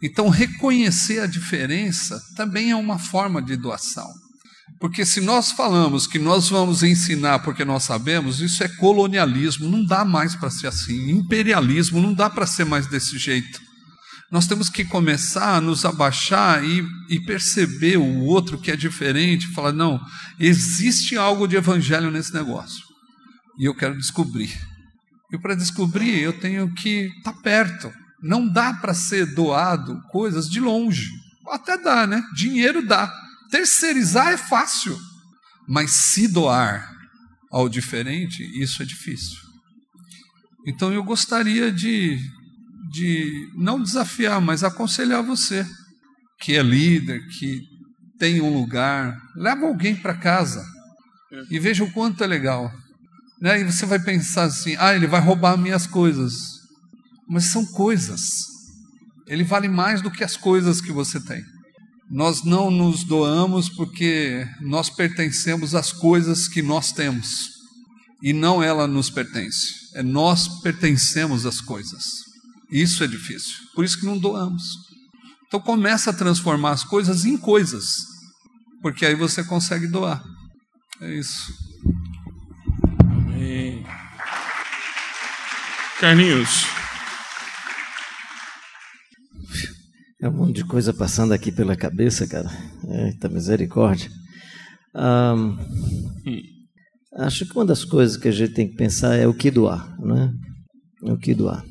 Então, 0.00 0.28
reconhecer 0.28 1.18
a 1.18 1.26
diferença 1.26 2.22
também 2.36 2.70
é 2.70 2.76
uma 2.76 2.96
forma 2.96 3.42
de 3.42 3.56
doação. 3.56 4.06
Porque 4.78 5.04
se 5.04 5.20
nós 5.20 5.50
falamos 5.50 6.06
que 6.06 6.20
nós 6.20 6.48
vamos 6.48 6.84
ensinar 6.84 7.40
porque 7.40 7.64
nós 7.64 7.82
sabemos, 7.82 8.40
isso 8.40 8.62
é 8.62 8.68
colonialismo, 8.68 9.68
não 9.68 9.84
dá 9.84 10.04
mais 10.04 10.36
para 10.36 10.48
ser 10.48 10.68
assim. 10.68 11.10
Imperialismo 11.10 12.00
não 12.00 12.14
dá 12.14 12.30
para 12.30 12.46
ser 12.46 12.64
mais 12.64 12.86
desse 12.86 13.18
jeito. 13.18 13.65
Nós 14.30 14.46
temos 14.46 14.68
que 14.68 14.84
começar 14.84 15.56
a 15.56 15.60
nos 15.60 15.84
abaixar 15.84 16.64
e, 16.64 16.84
e 17.08 17.20
perceber 17.20 17.96
o 17.96 18.24
outro 18.24 18.60
que 18.60 18.70
é 18.70 18.76
diferente, 18.76 19.52
falar: 19.52 19.72
não, 19.72 20.00
existe 20.38 21.16
algo 21.16 21.46
de 21.46 21.56
evangelho 21.56 22.10
nesse 22.10 22.34
negócio. 22.34 22.84
E 23.58 23.64
eu 23.64 23.74
quero 23.74 23.96
descobrir. 23.96 24.52
E 25.32 25.38
para 25.38 25.54
descobrir, 25.54 26.20
eu 26.20 26.32
tenho 26.38 26.72
que 26.74 27.10
estar 27.18 27.32
tá 27.32 27.40
perto. 27.40 27.92
Não 28.22 28.50
dá 28.50 28.74
para 28.74 28.94
ser 28.94 29.34
doado 29.34 30.00
coisas 30.10 30.48
de 30.48 30.60
longe. 30.60 31.08
Até 31.48 31.78
dá, 31.78 32.06
né? 32.06 32.22
Dinheiro 32.34 32.84
dá 32.84 33.12
Terceirizar 33.50 34.32
é 34.32 34.36
fácil, 34.36 34.98
mas 35.68 35.90
se 35.90 36.26
doar 36.28 36.90
ao 37.50 37.68
diferente, 37.68 38.42
isso 38.60 38.82
é 38.82 38.86
difícil. 38.86 39.38
Então 40.66 40.92
eu 40.92 41.02
gostaria 41.04 41.70
de, 41.70 42.18
de 42.90 43.50
não 43.56 43.82
desafiar, 43.82 44.40
mas 44.40 44.62
aconselhar 44.62 45.22
você, 45.22 45.66
que 46.40 46.56
é 46.56 46.62
líder, 46.62 47.20
que 47.38 47.60
tem 48.18 48.40
um 48.40 48.52
lugar, 48.52 49.16
leva 49.36 49.66
alguém 49.66 49.94
para 49.94 50.14
casa 50.14 50.64
e 51.50 51.58
veja 51.58 51.84
o 51.84 51.92
quanto 51.92 52.22
é 52.22 52.26
legal. 52.26 52.70
Né? 53.40 53.60
E 53.60 53.64
você 53.64 53.84
vai 53.86 53.98
pensar 53.98 54.44
assim: 54.44 54.76
ah, 54.78 54.94
ele 54.94 55.06
vai 55.06 55.20
roubar 55.20 55.56
minhas 55.56 55.86
coisas. 55.86 56.32
Mas 57.28 57.46
são 57.46 57.64
coisas. 57.66 58.20
Ele 59.26 59.42
vale 59.42 59.68
mais 59.68 60.00
do 60.00 60.10
que 60.10 60.22
as 60.22 60.36
coisas 60.36 60.80
que 60.80 60.92
você 60.92 61.20
tem. 61.20 61.42
Nós 62.08 62.44
não 62.44 62.70
nos 62.70 63.02
doamos 63.02 63.68
porque 63.68 64.46
nós 64.60 64.88
pertencemos 64.88 65.74
às 65.74 65.92
coisas 65.92 66.46
que 66.46 66.62
nós 66.62 66.92
temos 66.92 67.56
e 68.22 68.32
não 68.32 68.62
ela 68.62 68.86
nos 68.86 69.10
pertence. 69.10 69.74
É 69.94 70.02
nós 70.02 70.60
pertencemos 70.60 71.44
às 71.44 71.60
coisas. 71.60 72.25
Isso 72.70 73.04
é 73.04 73.06
difícil. 73.06 73.54
Por 73.74 73.84
isso 73.84 73.98
que 73.98 74.06
não 74.06 74.18
doamos. 74.18 74.64
Então 75.46 75.60
começa 75.60 76.10
a 76.10 76.14
transformar 76.14 76.72
as 76.72 76.84
coisas 76.84 77.24
em 77.24 77.36
coisas, 77.36 77.84
porque 78.82 79.06
aí 79.06 79.14
você 79.14 79.44
consegue 79.44 79.86
doar. 79.86 80.22
É 81.00 81.14
isso. 81.14 81.52
Amém. 83.00 83.84
Carlinhos, 86.00 86.66
É 90.20 90.28
um 90.28 90.32
monte 90.32 90.56
de 90.56 90.64
coisa 90.64 90.92
passando 90.94 91.32
aqui 91.32 91.52
pela 91.52 91.76
cabeça, 91.76 92.26
cara. 92.26 92.50
Eita 92.88 93.28
misericórdia. 93.28 94.10
Um, 94.94 95.56
acho 97.18 97.46
que 97.46 97.52
uma 97.52 97.66
das 97.66 97.84
coisas 97.84 98.16
que 98.16 98.26
a 98.26 98.32
gente 98.32 98.54
tem 98.54 98.68
que 98.68 98.76
pensar 98.76 99.14
é 99.14 99.26
o 99.26 99.34
que 99.34 99.50
doar, 99.50 99.94
né? 100.00 100.32
O 101.02 101.18
que 101.18 101.34
doar? 101.34 101.62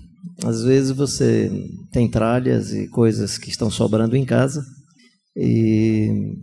Às 0.44 0.63
vezes 0.63 0.92
você 0.92 1.50
tem 1.92 2.10
tralhas 2.10 2.74
e 2.74 2.88
coisas 2.88 3.38
que 3.38 3.50
estão 3.50 3.72
sobrando 3.72 4.15
em 4.15 4.25
casa 4.25 4.63
e 5.36 6.36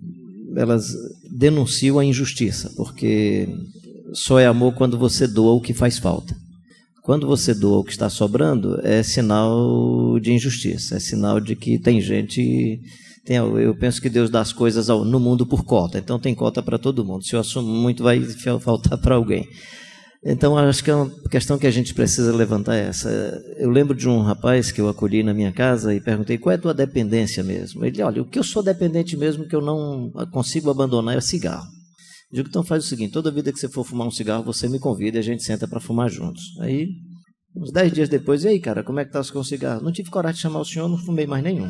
elas 0.56 0.94
denunciam 1.30 1.98
a 1.98 2.04
injustiça, 2.04 2.70
porque 2.76 3.48
só 4.12 4.38
é 4.38 4.46
amor 4.46 4.74
quando 4.74 4.98
você 4.98 5.26
doa 5.26 5.52
o 5.52 5.60
que 5.60 5.74
faz 5.74 5.98
falta. 5.98 6.36
Quando 7.02 7.26
você 7.26 7.52
doa 7.52 7.78
o 7.78 7.84
que 7.84 7.90
está 7.90 8.08
sobrando, 8.08 8.78
é 8.82 9.02
sinal 9.02 10.20
de 10.20 10.32
injustiça, 10.32 10.96
é 10.96 11.00
sinal 11.00 11.40
de 11.40 11.56
que 11.56 11.78
tem 11.78 12.00
gente. 12.00 12.80
Tem, 13.24 13.36
eu 13.36 13.74
penso 13.76 14.00
que 14.00 14.08
Deus 14.08 14.30
dá 14.30 14.40
as 14.40 14.52
coisas 14.52 14.88
ao, 14.90 15.04
no 15.04 15.18
mundo 15.18 15.46
por 15.46 15.64
cota, 15.64 15.98
então 15.98 16.18
tem 16.18 16.34
cota 16.34 16.62
para 16.62 16.78
todo 16.78 17.04
mundo. 17.04 17.24
Se 17.24 17.34
eu 17.34 17.40
assumo 17.40 17.68
muito, 17.68 18.02
vai 18.02 18.20
faltar 18.60 18.98
para 18.98 19.16
alguém. 19.16 19.48
Então, 20.24 20.56
acho 20.56 20.84
que 20.84 20.90
é 20.90 20.94
uma 20.94 21.10
questão 21.28 21.58
que 21.58 21.66
a 21.66 21.70
gente 21.70 21.92
precisa 21.92 22.32
levantar 22.32 22.76
essa. 22.76 23.10
Eu 23.56 23.70
lembro 23.70 23.92
de 23.92 24.08
um 24.08 24.22
rapaz 24.22 24.70
que 24.70 24.80
eu 24.80 24.88
acolhi 24.88 25.24
na 25.24 25.34
minha 25.34 25.50
casa 25.50 25.92
e 25.92 26.00
perguntei 26.00 26.38
qual 26.38 26.52
é 26.52 26.56
a 26.56 26.60
tua 26.60 26.72
dependência 26.72 27.42
mesmo. 27.42 27.84
Ele 27.84 28.00
olha, 28.02 28.22
o 28.22 28.24
que 28.24 28.38
eu 28.38 28.44
sou 28.44 28.62
dependente 28.62 29.16
mesmo 29.16 29.48
que 29.48 29.56
eu 29.56 29.60
não 29.60 30.12
consigo 30.30 30.70
abandonar 30.70 31.16
é 31.16 31.20
cigarro. 31.20 31.66
Eu 32.30 32.36
digo, 32.36 32.48
então 32.48 32.62
faz 32.62 32.84
o 32.84 32.88
seguinte, 32.88 33.12
toda 33.12 33.32
vida 33.32 33.52
que 33.52 33.58
você 33.58 33.68
for 33.68 33.84
fumar 33.84 34.06
um 34.06 34.12
cigarro, 34.12 34.44
você 34.44 34.68
me 34.68 34.78
convida 34.78 35.18
e 35.18 35.20
a 35.20 35.24
gente 35.24 35.42
senta 35.42 35.66
para 35.66 35.80
fumar 35.80 36.08
juntos. 36.08 36.56
Aí, 36.60 36.86
uns 37.56 37.72
dez 37.72 37.92
dias 37.92 38.08
depois, 38.08 38.44
e 38.44 38.48
aí, 38.48 38.60
cara, 38.60 38.84
como 38.84 39.00
é 39.00 39.04
que 39.04 39.10
tá 39.10 39.20
com 39.24 39.40
o 39.40 39.44
cigarro? 39.44 39.82
Não 39.82 39.90
tive 39.90 40.08
coragem 40.08 40.36
de 40.36 40.42
chamar 40.42 40.60
o 40.60 40.64
senhor, 40.64 40.88
não 40.88 40.98
fumei 40.98 41.26
mais 41.26 41.42
nenhum. 41.42 41.66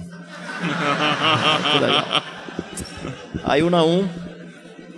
aí. 1.81 2.23
aí 3.43 3.63
o 3.63 3.71
Naum, 3.71 4.07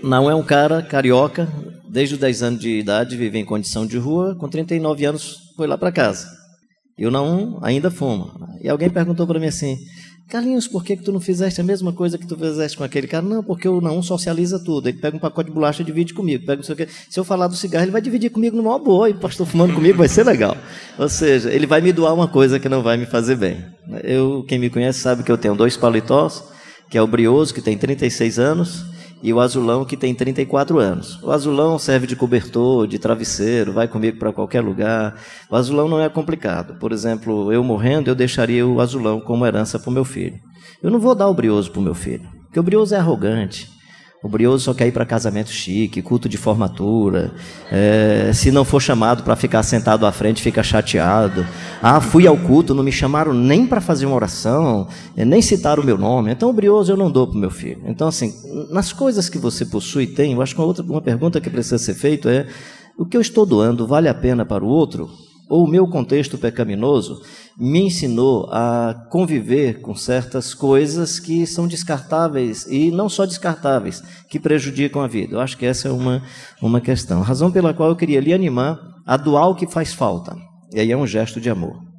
Naum 0.02 0.28
é 0.28 0.34
um 0.34 0.42
cara 0.42 0.82
carioca, 0.82 1.48
desde 1.94 2.16
os 2.16 2.20
10 2.20 2.42
anos 2.42 2.60
de 2.60 2.80
idade, 2.80 3.16
vive 3.16 3.38
em 3.38 3.44
condição 3.44 3.86
de 3.86 3.96
rua, 3.96 4.34
com 4.34 4.48
39 4.48 5.04
anos 5.04 5.36
foi 5.56 5.68
lá 5.68 5.78
para 5.78 5.92
casa. 5.92 6.26
Eu 6.98 7.08
não 7.08 7.60
ainda 7.62 7.88
fuma. 7.88 8.34
E 8.60 8.68
alguém 8.68 8.90
perguntou 8.90 9.24
para 9.28 9.38
mim 9.38 9.46
assim: 9.46 9.76
Carlinhos, 10.28 10.66
por 10.66 10.82
que, 10.82 10.96
que 10.96 11.04
tu 11.04 11.12
não 11.12 11.20
fizeste 11.20 11.60
a 11.60 11.64
mesma 11.64 11.92
coisa 11.92 12.18
que 12.18 12.26
tu 12.26 12.36
fizeste 12.36 12.76
com 12.76 12.82
aquele 12.82 13.06
cara? 13.06 13.24
Não, 13.24 13.44
porque 13.44 13.68
o 13.68 13.80
não 13.80 14.02
socializa 14.02 14.58
tudo. 14.58 14.88
Ele 14.88 14.98
pega 14.98 15.16
um 15.16 15.20
pacote 15.20 15.50
de 15.50 15.54
bolacha 15.54 15.82
e 15.82 15.84
divide 15.84 16.12
comigo. 16.12 16.44
Pega 16.44 16.62
o 16.62 16.64
Se 16.64 16.74
eu 17.16 17.22
falar 17.22 17.46
do 17.46 17.54
cigarro, 17.54 17.84
ele 17.84 17.92
vai 17.92 18.02
dividir 18.02 18.30
comigo 18.30 18.56
numa 18.56 18.76
boa. 18.76 19.08
E 19.08 19.14
pastor 19.14 19.46
fumando 19.46 19.74
comigo 19.74 19.96
vai 19.96 20.08
ser 20.08 20.24
legal. 20.24 20.56
Ou 20.98 21.08
seja, 21.08 21.52
ele 21.52 21.66
vai 21.66 21.80
me 21.80 21.92
doar 21.92 22.12
uma 22.12 22.26
coisa 22.26 22.58
que 22.58 22.68
não 22.68 22.82
vai 22.82 22.96
me 22.96 23.06
fazer 23.06 23.36
bem. 23.36 23.64
Eu, 24.02 24.44
quem 24.48 24.58
me 24.58 24.68
conhece 24.68 24.98
sabe 24.98 25.22
que 25.22 25.30
eu 25.30 25.38
tenho 25.38 25.54
dois 25.54 25.76
paletós, 25.76 26.42
que 26.90 26.98
é 26.98 27.02
o 27.02 27.06
Brioso, 27.06 27.54
que 27.54 27.62
tem 27.62 27.78
36 27.78 28.38
anos, 28.40 28.93
e 29.24 29.32
o 29.32 29.40
azulão 29.40 29.86
que 29.86 29.96
tem 29.96 30.14
34 30.14 30.78
anos. 30.78 31.18
O 31.22 31.32
azulão 31.32 31.78
serve 31.78 32.06
de 32.06 32.14
cobertor, 32.14 32.86
de 32.86 32.98
travesseiro, 32.98 33.72
vai 33.72 33.88
comigo 33.88 34.18
para 34.18 34.34
qualquer 34.34 34.60
lugar. 34.60 35.18
O 35.50 35.56
azulão 35.56 35.88
não 35.88 35.98
é 35.98 36.10
complicado. 36.10 36.78
Por 36.78 36.92
exemplo, 36.92 37.50
eu 37.50 37.64
morrendo, 37.64 38.10
eu 38.10 38.14
deixaria 38.14 38.66
o 38.66 38.82
azulão 38.82 39.22
como 39.22 39.46
herança 39.46 39.78
para 39.78 39.88
o 39.88 39.92
meu 39.94 40.04
filho. 40.04 40.38
Eu 40.82 40.90
não 40.90 41.00
vou 41.00 41.14
dar 41.14 41.26
o 41.28 41.34
brioso 41.34 41.70
para 41.70 41.80
o 41.80 41.82
meu 41.82 41.94
filho, 41.94 42.28
porque 42.42 42.60
o 42.60 42.62
brioso 42.62 42.94
é 42.94 42.98
arrogante. 42.98 43.73
O 44.24 44.28
brioso 44.28 44.64
só 44.64 44.72
quer 44.72 44.86
ir 44.86 44.92
para 44.92 45.04
casamento 45.04 45.50
chique, 45.50 46.00
culto 46.00 46.30
de 46.30 46.38
formatura. 46.38 47.30
É, 47.70 48.30
se 48.32 48.50
não 48.50 48.64
for 48.64 48.80
chamado 48.80 49.22
para 49.22 49.36
ficar 49.36 49.62
sentado 49.62 50.06
à 50.06 50.12
frente, 50.12 50.40
fica 50.40 50.62
chateado. 50.62 51.46
Ah, 51.82 52.00
fui 52.00 52.26
ao 52.26 52.34
culto, 52.34 52.74
não 52.74 52.82
me 52.82 52.90
chamaram 52.90 53.34
nem 53.34 53.66
para 53.66 53.82
fazer 53.82 54.06
uma 54.06 54.16
oração, 54.16 54.88
é, 55.14 55.26
nem 55.26 55.42
citaram 55.42 55.82
o 55.82 55.86
meu 55.86 55.98
nome. 55.98 56.32
Então, 56.32 56.48
o 56.48 56.54
brioso 56.54 56.90
eu 56.90 56.96
não 56.96 57.10
dou 57.10 57.26
para 57.26 57.36
o 57.36 57.38
meu 57.38 57.50
filho. 57.50 57.82
Então, 57.84 58.08
assim, 58.08 58.32
nas 58.70 58.94
coisas 58.94 59.28
que 59.28 59.36
você 59.36 59.66
possui 59.66 60.04
e 60.04 60.06
tem, 60.06 60.32
eu 60.32 60.40
acho 60.40 60.54
que 60.54 60.60
uma, 60.62 60.68
outra, 60.68 60.82
uma 60.82 61.02
pergunta 61.02 61.38
que 61.38 61.50
precisa 61.50 61.76
ser 61.76 61.92
feita 61.92 62.32
é: 62.32 62.46
o 62.96 63.04
que 63.04 63.18
eu 63.18 63.20
estou 63.20 63.44
doando 63.44 63.86
vale 63.86 64.08
a 64.08 64.14
pena 64.14 64.46
para 64.46 64.64
o 64.64 64.68
outro? 64.68 65.10
Ou 65.54 65.62
o 65.62 65.68
meu 65.68 65.86
contexto 65.86 66.36
pecaminoso 66.36 67.22
me 67.56 67.82
ensinou 67.82 68.48
a 68.50 69.06
conviver 69.08 69.80
com 69.80 69.94
certas 69.94 70.52
coisas 70.52 71.20
que 71.20 71.46
são 71.46 71.68
descartáveis 71.68 72.66
e 72.66 72.90
não 72.90 73.08
só 73.08 73.24
descartáveis, 73.24 74.02
que 74.28 74.40
prejudicam 74.40 75.00
a 75.00 75.06
vida. 75.06 75.36
Eu 75.36 75.40
acho 75.40 75.56
que 75.56 75.64
essa 75.64 75.86
é 75.86 75.92
uma, 75.92 76.24
uma 76.60 76.80
questão. 76.80 77.20
A 77.20 77.24
razão 77.24 77.52
pela 77.52 77.72
qual 77.72 77.88
eu 77.88 77.94
queria 77.94 78.18
lhe 78.18 78.34
animar 78.34 78.80
a 79.06 79.16
doar 79.16 79.48
o 79.48 79.54
que 79.54 79.68
faz 79.68 79.94
falta. 79.94 80.36
E 80.72 80.80
aí 80.80 80.90
é 80.90 80.96
um 80.96 81.06
gesto 81.06 81.40
de 81.40 81.48
amor. 81.48 81.93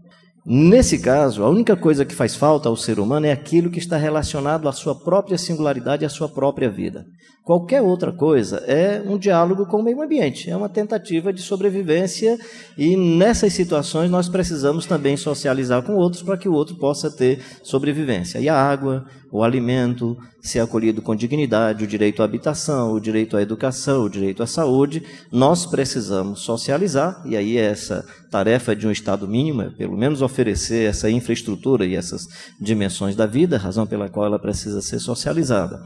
Nesse 0.48 1.00
caso, 1.00 1.44
a 1.44 1.50
única 1.50 1.76
coisa 1.76 2.06
que 2.06 2.14
faz 2.14 2.36
falta 2.36 2.70
ao 2.70 2.78
ser 2.78 3.00
humano 3.00 3.26
é 3.26 3.32
aquilo 3.32 3.72
que 3.72 3.80
está 3.80 3.98
relacionado 3.98 4.70
à 4.70 4.72
sua 4.72 4.94
própria 4.94 5.40
singularidade 5.40 6.06
à 6.06 6.10
sua 6.10 6.30
própria 6.30 6.70
vida. 6.70 7.04
Qualquer 7.44 7.82
outra 7.82 8.12
coisa 8.12 8.58
é 8.68 9.02
um 9.08 9.18
diálogo 9.18 9.66
com 9.66 9.78
o 9.78 9.84
meio 9.84 10.00
ambiente, 10.04 10.48
é 10.48 10.56
uma 10.56 10.70
tentativa 10.70 11.34
de 11.34 11.42
sobrevivência 11.42 12.38
e 12.78 12.96
nessas 12.96 13.54
situações 13.54 14.12
nós 14.12 14.30
precisamos 14.30 14.86
também 14.86 15.18
socializar 15.18 15.82
com 15.82 15.96
outros 15.96 16.22
para 16.22 16.38
que 16.38 16.48
o 16.48 16.54
outro 16.54 16.76
possa 16.76 17.10
ter 17.10 17.40
sobrevivência. 17.64 18.38
E 18.38 18.48
a 18.48 18.56
água, 18.56 19.04
o 19.32 19.44
alimento, 19.44 20.16
ser 20.48 20.60
acolhido 20.60 21.02
com 21.02 21.16
dignidade, 21.16 21.84
o 21.84 21.88
direito 21.88 22.22
à 22.22 22.26
habitação, 22.26 22.94
o 22.94 23.00
direito 23.00 23.36
à 23.36 23.42
educação, 23.42 24.04
o 24.04 24.10
direito 24.10 24.44
à 24.44 24.48
saúde, 24.48 25.04
nós 25.32 25.66
precisamos 25.66 26.42
socializar 26.42 27.22
e 27.26 27.36
aí 27.36 27.58
essa 27.58 28.06
tarefa 28.30 28.76
de 28.76 28.88
um 28.88 28.92
Estado 28.92 29.28
mínimo 29.28 29.64
é 29.64 29.70
pelo 29.70 29.98
menos 29.98 30.22
oferecer 30.22 30.90
essa 30.90 31.10
infraestrutura 31.10 31.86
e 31.86 31.96
essas 31.96 32.28
dimensões 32.60 33.16
da 33.16 33.26
vida, 33.26 33.58
razão 33.58 33.88
pela 33.88 34.10
qual 34.10 34.26
ela 34.26 34.40
precisa 34.40 34.82
ser 34.82 35.00
socializada. 35.00 35.84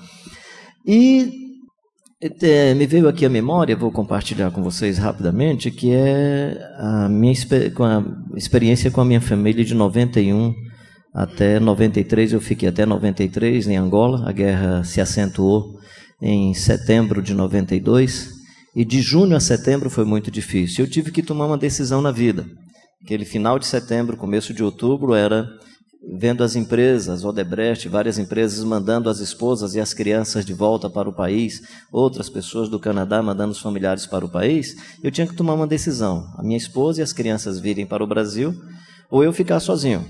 E 0.85 1.49
é, 2.41 2.73
me 2.73 2.85
veio 2.85 3.07
aqui 3.07 3.25
a 3.25 3.29
memória, 3.29 3.77
vou 3.77 3.91
compartilhar 3.91 4.51
com 4.51 4.61
vocês 4.61 4.97
rapidamente, 4.97 5.71
que 5.71 5.93
é 5.93 6.57
a 6.77 7.07
minha 7.07 7.33
com 7.73 7.85
a 7.85 8.03
experiência 8.35 8.91
com 8.91 8.99
a 8.99 9.05
minha 9.05 9.21
família 9.21 9.63
de 9.63 9.73
91 9.73 10.68
até 11.13 11.59
93. 11.59 12.33
Eu 12.33 12.41
fiquei 12.41 12.69
até 12.69 12.85
93 12.85 13.67
em 13.67 13.77
Angola, 13.77 14.27
a 14.27 14.31
guerra 14.31 14.83
se 14.83 15.01
acentuou 15.01 15.79
em 16.21 16.53
setembro 16.53 17.21
de 17.21 17.33
92, 17.33 18.29
e 18.75 18.83
de 18.85 19.01
junho 19.01 19.35
a 19.35 19.39
setembro 19.39 19.89
foi 19.89 20.05
muito 20.05 20.29
difícil. 20.29 20.85
Eu 20.85 20.89
tive 20.89 21.11
que 21.11 21.23
tomar 21.23 21.45
uma 21.45 21.57
decisão 21.57 22.01
na 22.01 22.11
vida. 22.11 22.45
Aquele 23.03 23.25
final 23.25 23.57
de 23.57 23.65
setembro, 23.65 24.17
começo 24.17 24.53
de 24.53 24.63
outubro, 24.63 25.13
era 25.13 25.47
vendo 26.17 26.43
as 26.43 26.55
empresas, 26.55 27.25
Odebrecht, 27.25 27.87
várias 27.89 28.17
empresas 28.17 28.63
mandando 28.63 29.09
as 29.09 29.19
esposas 29.19 29.75
e 29.75 29.79
as 29.79 29.93
crianças 29.93 30.45
de 30.45 30.53
volta 30.53 30.89
para 30.89 31.09
o 31.09 31.13
país, 31.13 31.61
outras 31.91 32.29
pessoas 32.29 32.69
do 32.69 32.79
Canadá 32.79 33.21
mandando 33.21 33.51
os 33.51 33.59
familiares 33.59 34.05
para 34.05 34.25
o 34.25 34.29
país, 34.29 34.75
eu 35.03 35.11
tinha 35.11 35.27
que 35.27 35.35
tomar 35.35 35.53
uma 35.53 35.67
decisão. 35.67 36.25
A 36.37 36.43
minha 36.43 36.57
esposa 36.57 37.01
e 37.01 37.03
as 37.03 37.13
crianças 37.13 37.59
virem 37.59 37.85
para 37.85 38.03
o 38.03 38.07
Brasil 38.07 38.55
ou 39.09 39.23
eu 39.23 39.33
ficar 39.33 39.59
sozinho. 39.59 40.05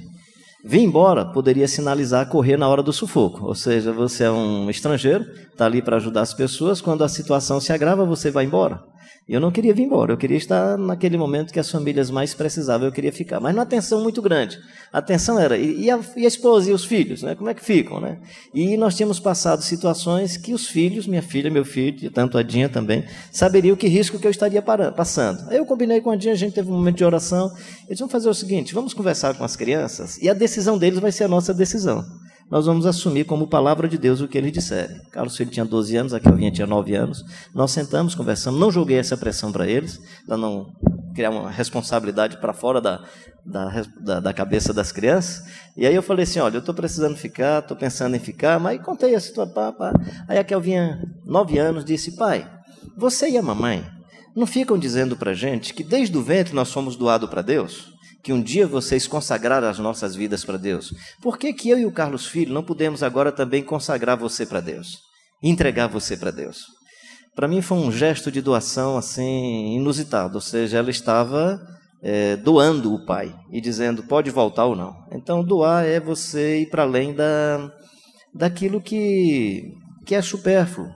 Vir 0.64 0.82
embora 0.82 1.26
poderia 1.26 1.68
sinalizar 1.70 2.28
correr 2.28 2.58
na 2.58 2.68
hora 2.68 2.84
do 2.84 2.92
sufoco, 2.92 3.46
ou 3.46 3.56
seja, 3.56 3.94
você 3.94 4.26
é 4.26 4.32
um 4.32 4.70
estrangeiro, 4.70 5.24
está 5.52 5.66
ali 5.66 5.82
para 5.82 5.96
ajudar 5.96 6.22
as 6.22 6.34
pessoas, 6.34 6.82
quando 6.82 7.02
a 7.02 7.08
situação 7.08 7.62
se 7.62 7.72
agrava, 7.72 8.06
você 8.06 8.30
vai 8.30 8.44
embora. 8.44 8.84
Eu 9.30 9.40
não 9.40 9.52
queria 9.52 9.76
vir 9.76 9.84
embora, 9.84 10.12
eu 10.12 10.18
queria 10.18 10.38
estar 10.38 10.76
naquele 10.76 11.16
momento 11.16 11.54
que 11.54 11.60
as 11.60 11.70
famílias 11.70 12.10
mais 12.10 12.34
precisavam, 12.34 12.88
eu 12.88 12.92
queria 12.92 13.12
ficar. 13.12 13.40
Mas 13.40 13.54
numa 13.54 13.66
tensão 13.66 14.02
muito 14.02 14.24
grande. 14.24 14.58
A 14.92 15.04
tensão 15.04 15.38
era, 15.38 15.56
e 15.56 15.88
a, 15.92 16.00
e 16.18 16.26
a 16.26 16.28
esposa 16.28 16.72
e 16.72 16.74
os 16.74 16.84
filhos, 16.84 17.22
né? 17.22 17.36
como 17.36 17.48
é 17.48 17.54
que 17.54 17.64
ficam? 17.64 18.02
Né? 18.02 18.18
E 18.52 18.76
nós 18.76 18.96
tínhamos 18.96 19.20
passado 19.20 19.62
situações 19.62 20.36
que 20.36 20.52
os 20.52 20.68
filhos, 20.68 21.06
minha 21.06 21.22
filha, 21.22 21.52
meu 21.52 21.64
filho, 21.64 22.10
tanto 22.10 22.40
a 22.40 22.42
Dinha 22.42 22.68
também, 22.68 23.06
saberiam 23.32 23.76
que 23.76 23.88
risco 23.88 24.18
que 24.18 24.26
eu 24.26 24.32
estaria 24.32 24.64
parando, 24.64 24.94
passando. 24.94 25.48
Aí 25.48 25.58
eu 25.58 25.66
combinei 25.66 26.02
com 26.02 26.10
a 26.10 26.16
Dinha, 26.16 26.34
a 26.34 26.38
gente 26.38 26.54
teve 26.54 26.68
um 26.72 26.74
momento 26.74 26.98
de 26.98 27.06
oração, 27.06 27.54
eles 27.88 28.00
vão 28.00 28.10
fazer 28.10 28.30
o 28.30 28.34
seguinte, 28.34 28.74
vamos 28.74 28.96
conversar 28.96 29.36
com 29.36 29.44
as 29.44 29.56
crianças, 29.56 30.18
e 30.18 30.28
a 30.28 30.34
decisão 30.34 30.76
deles 30.76 30.98
vai 30.98 31.12
ser 31.12 31.26
a 31.26 31.28
nossa 31.28 31.54
decisão 31.54 32.04
nós 32.50 32.66
vamos 32.66 32.86
assumir 32.86 33.26
como 33.26 33.48
palavra 33.48 33.88
de 33.88 33.98
Deus 33.98 34.22
o 34.22 34.28
que 34.28 34.38
eles 34.38 34.52
disserem. 34.52 35.00
Carlos 35.12 35.38
Filho 35.38 35.52
tinha 35.52 35.66
12 35.66 35.96
anos, 35.96 36.14
a 36.14 36.20
Kelvinha 36.20 36.52
tinha 36.52 36.66
9 36.66 36.96
anos. 36.96 37.24
Nós 37.54 37.72
sentamos, 37.72 38.16
conversamos, 38.16 38.60
não 38.60 38.72
joguei 38.72 38.98
essa 38.98 39.16
pressão 39.16 39.52
para 39.52 39.68
eles, 39.68 40.02
para 40.26 40.36
não 40.36 40.74
criar 41.14 41.30
uma 41.30 41.50
responsabilidade 41.52 42.38
para 42.38 42.52
fora 42.52 42.82
da, 42.82 43.04
da, 43.46 43.86
da, 44.00 44.20
da, 44.20 44.34
cabeça 44.34 44.74
das 44.74 44.92
crianças. 44.92 45.46
E 45.78 45.86
aí 45.86 45.94
eu 45.94 46.02
falei 46.02 46.24
assim, 46.24 46.40
olha, 46.40 46.56
eu 46.56 46.60
estou 46.60 46.74
precisando 46.74 47.16
ficar, 47.16 47.60
estou 47.60 47.78
pensando 47.78 48.16
em 48.16 48.20
ficar, 48.20 48.60
mas 48.60 48.82
contei 48.82 49.14
a 49.14 49.20
situação. 49.20 49.54
Pá, 49.54 49.72
pá. 49.72 49.94
Aí 50.28 50.40
a 50.40 50.44
Kelvinha, 50.44 51.00
9 51.26 51.60
anos, 51.60 51.86
disse, 51.86 52.16
pai, 52.16 52.50
você 52.98 53.30
e 53.30 53.38
a 53.38 53.44
mamãe 53.44 53.86
não 54.36 54.48
ficam 54.48 54.78
dizendo 54.78 55.16
para 55.16 55.34
gente 55.34 55.74
que 55.74 55.84
desde 55.84 56.18
o 56.18 56.24
ventre 56.24 56.56
nós 56.56 56.72
fomos 56.72 56.96
doados 56.96 57.30
para 57.30 57.42
Deus? 57.42 57.99
Que 58.24 58.34
um 58.34 58.42
dia 58.42 58.68
vocês 58.68 59.08
consagraram 59.08 59.68
as 59.68 59.80
nossas 59.80 60.16
vidas 60.16 60.44
para 60.44 60.58
Deus. 60.58 60.94
Por 61.22 61.38
que, 61.38 61.54
que 61.54 61.70
eu 61.70 61.80
e 61.80 61.86
o 61.86 61.92
Carlos 61.92 62.26
Filho 62.26 62.54
não 62.54 62.64
podemos 62.64 63.04
agora 63.04 63.32
também 63.32 63.64
consagrar 63.64 64.18
você 64.18 64.46
para 64.46 64.60
Deus? 64.60 64.98
Entregar 65.42 65.88
você 65.88 66.18
para 66.18 66.32
Deus? 66.32 66.66
Para 67.36 67.48
mim 67.48 67.62
foi 67.62 67.78
um 67.78 67.92
gesto 67.92 68.32
de 68.32 68.42
doação 68.42 68.98
assim 68.98 69.76
inusitado, 69.76 70.36
ou 70.36 70.42
seja, 70.42 70.78
ela 70.78 70.90
estava 70.90 71.60
é, 72.02 72.36
doando 72.36 72.94
o 72.94 73.06
pai 73.06 73.34
e 73.52 73.62
dizendo 73.62 74.04
pode 74.04 74.30
voltar 74.30 74.66
ou 74.66 74.76
não. 74.76 74.94
Então 75.12 75.44
doar 75.44 75.86
é 75.86 76.00
você 76.00 76.62
ir 76.62 76.70
para 76.70 76.84
além 76.84 77.14
da, 77.14 77.72
daquilo 78.34 78.82
que, 78.82 79.74
que 80.06 80.16
é 80.16 80.22
supérfluo. 80.22 80.90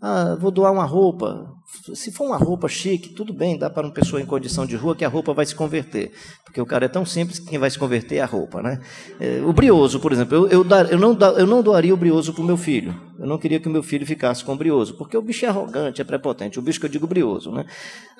Ah, 0.00 0.36
vou 0.40 0.50
doar 0.50 0.72
uma 0.72 0.86
roupa. 0.86 1.46
Se 1.94 2.12
for 2.12 2.26
uma 2.26 2.36
roupa 2.36 2.68
chique, 2.68 3.10
tudo 3.10 3.32
bem, 3.32 3.56
dá 3.56 3.70
para 3.70 3.86
uma 3.86 3.92
pessoa 3.92 4.20
em 4.20 4.26
condição 4.26 4.66
de 4.66 4.76
rua 4.76 4.94
que 4.94 5.04
a 5.04 5.08
roupa 5.08 5.32
vai 5.32 5.46
se 5.46 5.54
converter. 5.54 6.12
Porque 6.44 6.60
o 6.60 6.66
cara 6.66 6.84
é 6.84 6.88
tão 6.88 7.06
simples 7.06 7.38
que 7.38 7.46
quem 7.46 7.58
vai 7.58 7.70
se 7.70 7.78
converter 7.78 8.16
é 8.16 8.20
a 8.20 8.26
roupa. 8.26 8.62
Né? 8.62 8.80
É, 9.18 9.40
o 9.44 9.52
brioso, 9.52 9.98
por 9.98 10.12
exemplo, 10.12 10.36
eu, 10.36 10.48
eu, 10.48 10.64
dar, 10.64 10.90
eu, 10.90 10.98
não, 10.98 11.16
eu 11.38 11.46
não 11.46 11.62
doaria 11.62 11.94
o 11.94 11.96
brioso 11.96 12.32
para 12.32 12.42
o 12.42 12.46
meu 12.46 12.56
filho. 12.56 12.94
Eu 13.18 13.26
não 13.26 13.38
queria 13.38 13.58
que 13.58 13.68
o 13.68 13.70
meu 13.70 13.82
filho 13.82 14.06
ficasse 14.06 14.44
com 14.44 14.52
o 14.52 14.56
brioso, 14.56 14.94
porque 14.94 15.16
o 15.16 15.22
bicho 15.22 15.44
é 15.44 15.48
arrogante, 15.48 16.00
é 16.00 16.04
prepotente. 16.04 16.58
O 16.58 16.62
bicho 16.62 16.80
que 16.80 16.86
eu 16.86 16.90
digo 16.90 17.06
brioso. 17.06 17.50
Né? 17.50 17.64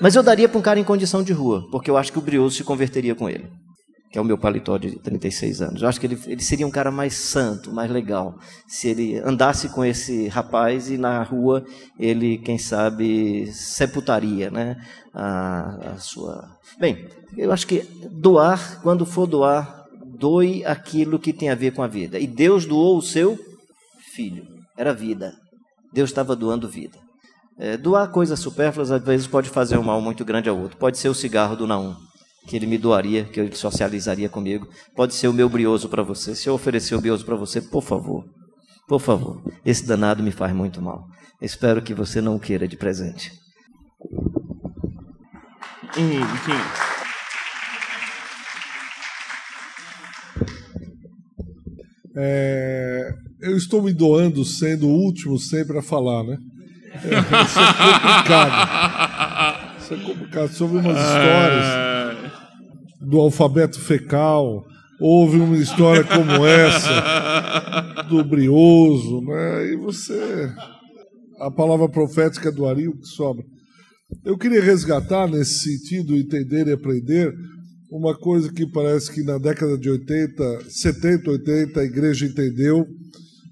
Mas 0.01 0.15
eu 0.15 0.23
daria 0.23 0.49
para 0.49 0.59
um 0.59 0.63
cara 0.63 0.81
em 0.81 0.85
condição 0.85 1.23
de 1.23 1.33
rua, 1.33 1.67
porque 1.71 1.91
eu 1.91 1.97
acho 1.97 2.13
que 2.13 2.19
o 2.19 2.23
brioso 2.23 2.57
se 2.57 2.65
converteria 2.65 3.15
com 3.15 3.29
ele 3.29 3.51
que 4.11 4.19
é 4.19 4.21
o 4.21 4.25
meu 4.25 4.37
paletó 4.37 4.77
de 4.77 4.99
36 4.99 5.63
anos. 5.63 5.83
Eu 5.83 5.89
acho 5.89 6.01
que 6.01 6.07
ele, 6.07 6.19
ele 6.27 6.43
seria 6.43 6.67
um 6.67 6.71
cara 6.71 6.91
mais 6.91 7.15
santo, 7.15 7.73
mais 7.73 7.91
legal, 7.91 8.37
se 8.67 8.89
ele 8.89 9.19
andasse 9.19 9.69
com 9.69 9.85
esse 9.85 10.27
rapaz 10.27 10.91
e 10.91 10.99
na 10.99 11.23
rua 11.23 11.65
ele, 11.99 12.39
quem 12.39 12.59
sabe, 12.59 13.47
sepultaria 13.53 14.51
né, 14.51 14.77
a, 15.15 15.93
a 15.93 15.99
sua. 15.99 16.57
Bem, 16.79 17.07
eu 17.37 17.53
acho 17.53 17.67
que 17.67 17.83
doar, 18.11 18.81
quando 18.83 19.07
for 19.07 19.27
doar, 19.27 19.87
doe 20.19 20.65
aquilo 20.65 21.19
que 21.19 21.33
tem 21.33 21.49
a 21.49 21.55
ver 21.55 21.73
com 21.73 21.83
a 21.83 21.87
vida. 21.87 22.19
E 22.19 22.27
Deus 22.27 22.67
doou 22.67 22.99
o 22.99 23.03
seu 23.03 23.39
filho, 24.13 24.45
era 24.77 24.93
vida. 24.93 25.33
Deus 25.93 26.11
estava 26.11 26.35
doando 26.35 26.69
vida. 26.69 26.99
É, 27.57 27.77
doar 27.77 28.11
coisas 28.11 28.41
supérfluas 28.41 28.91
às 28.91 29.03
vezes 29.03 29.27
pode 29.27 29.51
fazer 29.51 29.79
um 29.79 29.83
mal 29.83 30.01
muito 30.01 30.25
grande 30.25 30.49
ao 30.49 30.59
outro. 30.59 30.79
Pode 30.79 30.99
ser 30.99 31.09
o 31.09 31.15
cigarro 31.15 31.55
do 31.55 31.67
Naum 31.67 31.95
que 32.47 32.57
ele 32.57 32.67
me 32.67 32.79
doaria, 32.79 33.25
que 33.25 33.39
ele 33.39 33.55
socializaria 33.55 34.29
comigo. 34.29 34.69
Pode 34.95 35.15
ser 35.15 35.29
o 35.29 35.33
meu 35.33 35.49
brioso 35.49 35.89
para 35.89 36.03
você. 36.03 36.35
Se 36.35 36.49
eu 36.49 36.55
oferecer 36.55 36.95
o 36.95 37.01
brioso 37.01 37.25
para 37.25 37.37
você, 37.37 37.61
por 37.61 37.83
favor, 37.83 38.25
por 38.89 39.01
favor. 39.01 39.43
Esse 39.65 39.87
danado 39.87 40.23
me 40.23 40.31
faz 40.31 40.55
muito 40.55 40.81
mal. 40.81 41.05
Espero 41.41 41.83
que 41.83 41.95
você 41.95 42.21
não 42.21 42.39
queira 42.39 42.67
de 42.67 42.77
presente. 42.77 43.33
Hum, 45.99 46.21
é, 52.17 53.13
eu 53.41 53.57
estou 53.57 53.83
me 53.83 53.93
doando 53.93 54.45
sendo 54.45 54.87
o 54.87 54.93
último 54.93 55.39
sempre 55.39 55.79
a 55.79 55.83
falar, 55.83 56.23
né? 56.25 56.37
É, 56.95 57.45
isso 57.45 57.59
é 57.59 57.73
complicado. 58.03 59.79
Isso 59.79 59.95
é 59.95 59.97
complicado. 59.99 60.53
Sobre 60.53 60.79
umas 60.79 60.97
histórias 60.97 61.90
do 63.11 63.19
alfabeto 63.19 63.81
fecal, 63.81 64.65
houve 65.01 65.39
uma 65.39 65.57
história 65.57 66.05
como 66.05 66.47
essa, 66.47 68.05
do 68.09 68.23
brioso, 68.25 69.21
né? 69.23 69.73
e 69.73 69.77
você. 69.77 70.49
A 71.41 71.51
palavra 71.51 71.89
profética 71.89 72.53
do 72.53 72.67
Ari, 72.67 72.89
que 72.93 73.07
sobra. 73.07 73.45
Eu 74.25 74.39
queria 74.39 74.63
resgatar 74.63 75.27
nesse 75.29 75.59
sentido, 75.59 76.17
entender 76.17 76.69
e 76.69 76.73
aprender, 76.73 77.35
uma 77.91 78.17
coisa 78.17 78.53
que 78.53 78.65
parece 78.71 79.13
que 79.13 79.25
na 79.25 79.39
década 79.39 79.77
de 79.77 79.91
80, 79.91 80.65
70, 80.69 81.31
80, 81.31 81.81
a 81.81 81.85
igreja 81.85 82.27
entendeu, 82.27 82.87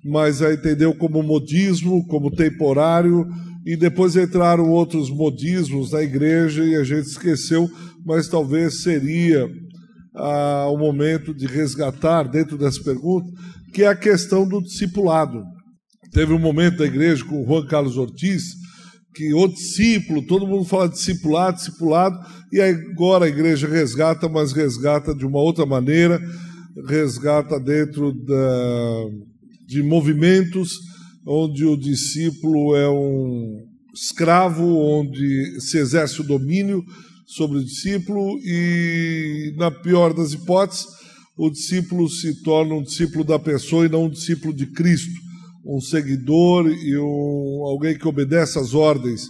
mas 0.04 0.40
a 0.40 0.52
entendeu 0.52 0.94
como 0.94 1.22
modismo, 1.22 2.06
como 2.06 2.30
temporário, 2.30 3.26
e 3.64 3.76
depois 3.76 4.16
entraram 4.16 4.70
outros 4.70 5.10
modismos 5.10 5.92
na 5.92 6.02
igreja 6.02 6.64
e 6.64 6.74
a 6.74 6.84
gente 6.84 7.06
esqueceu, 7.06 7.70
mas 8.04 8.28
talvez 8.28 8.82
seria 8.82 9.48
ah, 10.14 10.68
o 10.70 10.76
momento 10.76 11.34
de 11.34 11.46
resgatar 11.46 12.24
dentro 12.24 12.56
dessa 12.56 12.82
pergunta, 12.82 13.28
que 13.72 13.82
é 13.82 13.88
a 13.88 13.96
questão 13.96 14.48
do 14.48 14.62
discipulado. 14.62 15.42
Teve 16.12 16.32
um 16.32 16.38
momento 16.38 16.78
da 16.78 16.86
igreja 16.86 17.24
com 17.24 17.42
o 17.42 17.46
Juan 17.46 17.66
Carlos 17.66 17.96
Ortiz, 17.96 18.44
que 19.14 19.34
o 19.34 19.48
discípulo, 19.48 20.26
todo 20.26 20.46
mundo 20.46 20.64
fala 20.64 20.88
discipulado, 20.88 21.56
discipulado, 21.56 22.16
e 22.52 22.60
agora 22.60 23.26
a 23.26 23.28
igreja 23.28 23.68
resgata, 23.68 24.28
mas 24.28 24.52
resgata 24.52 25.14
de 25.14 25.26
uma 25.26 25.40
outra 25.40 25.66
maneira, 25.66 26.20
resgata 26.86 27.58
dentro 27.60 28.12
da, 28.12 29.04
de 29.66 29.82
movimentos 29.82 30.87
onde 31.28 31.62
o 31.66 31.76
discípulo 31.76 32.74
é 32.74 32.88
um 32.88 33.62
escravo, 33.94 34.64
onde 34.64 35.60
se 35.60 35.76
exerce 35.76 36.22
o 36.22 36.24
domínio 36.24 36.82
sobre 37.26 37.58
o 37.58 37.64
discípulo 37.64 38.38
e, 38.42 39.52
na 39.58 39.70
pior 39.70 40.14
das 40.14 40.32
hipóteses, 40.32 40.86
o 41.36 41.50
discípulo 41.50 42.08
se 42.08 42.42
torna 42.42 42.74
um 42.74 42.82
discípulo 42.82 43.22
da 43.24 43.38
pessoa 43.38 43.84
e 43.84 43.90
não 43.90 44.06
um 44.06 44.10
discípulo 44.10 44.54
de 44.54 44.66
Cristo, 44.68 45.12
um 45.66 45.80
seguidor 45.80 46.66
e 46.66 46.96
um, 46.96 47.62
alguém 47.66 47.98
que 47.98 48.08
obedece 48.08 48.58
às 48.58 48.72
ordens 48.72 49.26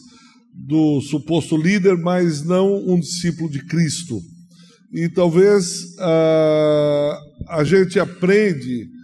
do 0.54 1.00
suposto 1.00 1.56
líder, 1.56 1.96
mas 1.98 2.44
não 2.44 2.76
um 2.76 3.00
discípulo 3.00 3.50
de 3.50 3.64
Cristo. 3.64 4.20
E 4.92 5.08
talvez 5.08 5.96
uh, 5.96 7.48
a 7.48 7.64
gente 7.64 7.98
aprende 7.98 8.97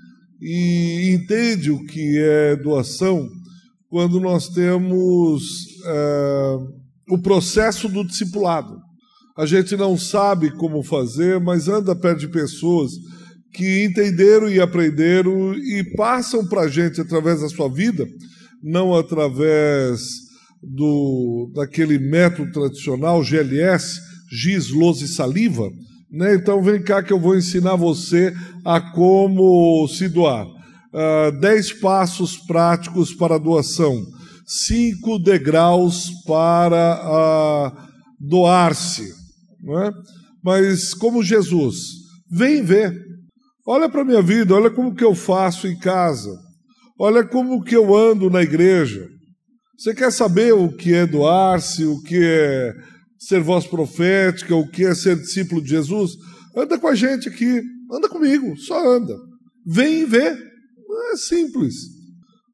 e 0.46 1.14
entende 1.14 1.70
o 1.70 1.82
que 1.86 2.18
é 2.18 2.54
doação 2.54 3.26
quando 3.88 4.20
nós 4.20 4.48
temos 4.50 5.42
uh, 5.86 6.68
o 7.08 7.18
processo 7.18 7.88
do 7.88 8.04
discipulado. 8.04 8.76
A 9.38 9.46
gente 9.46 9.74
não 9.74 9.96
sabe 9.96 10.50
como 10.50 10.82
fazer, 10.82 11.40
mas 11.40 11.66
anda 11.66 11.96
perto 11.96 12.20
de 12.20 12.28
pessoas 12.28 12.92
que 13.54 13.84
entenderam 13.84 14.50
e 14.50 14.60
aprenderam 14.60 15.54
e 15.54 15.82
passam 15.96 16.46
para 16.46 16.62
a 16.62 16.68
gente 16.68 17.00
através 17.00 17.40
da 17.40 17.48
sua 17.48 17.68
vida, 17.68 18.06
não 18.62 18.94
através 18.94 20.00
do 20.62 21.50
daquele 21.54 21.98
método 21.98 22.52
tradicional 22.52 23.24
GLS, 23.24 23.98
giz, 24.30 24.68
lousa 24.68 25.04
e 25.04 25.08
saliva. 25.08 25.70
Né? 26.10 26.34
Então 26.34 26.62
vem 26.62 26.82
cá 26.82 27.02
que 27.02 27.12
eu 27.12 27.20
vou 27.20 27.36
ensinar 27.36 27.76
você 27.76 28.32
a 28.64 28.80
como 28.80 29.86
se 29.88 30.08
doar. 30.08 30.46
Uh, 30.46 31.32
dez 31.40 31.72
passos 31.72 32.36
práticos 32.36 33.12
para 33.12 33.34
a 33.34 33.38
doação, 33.38 34.00
cinco 34.46 35.18
degraus 35.18 36.10
para 36.24 37.00
uh, 37.04 37.72
doar-se 38.20 39.24
não 39.64 39.82
é? 39.82 39.90
Mas 40.44 40.92
como 40.92 41.24
Jesus, 41.24 41.76
vem 42.30 42.62
ver. 42.62 42.94
Olha 43.66 43.88
para 43.88 44.02
a 44.02 44.04
minha 44.04 44.20
vida, 44.20 44.54
olha 44.54 44.70
como 44.70 44.94
que 44.94 45.02
eu 45.02 45.14
faço 45.14 45.66
em 45.66 45.78
casa. 45.78 46.30
Olha 47.00 47.24
como 47.26 47.64
que 47.64 47.74
eu 47.74 47.96
ando 47.96 48.28
na 48.28 48.42
igreja. 48.42 49.08
Você 49.76 49.94
quer 49.94 50.12
saber 50.12 50.52
o 50.52 50.70
que 50.70 50.92
é 50.92 51.06
doar-se, 51.06 51.84
o 51.84 52.00
que 52.02 52.20
é 52.22 52.72
ser 53.26 53.40
voz 53.40 53.66
profética, 53.66 54.54
o 54.54 54.68
que 54.68 54.84
é 54.84 54.94
ser 54.94 55.16
discípulo 55.16 55.62
de 55.62 55.70
Jesus? 55.70 56.12
Anda 56.56 56.78
com 56.78 56.88
a 56.88 56.94
gente 56.94 57.28
aqui, 57.28 57.62
anda 57.90 58.08
comigo, 58.08 58.56
só 58.58 58.96
anda. 58.96 59.16
Vem 59.66 60.02
e 60.02 60.04
vê. 60.04 60.36
É 61.12 61.16
simples. 61.16 61.74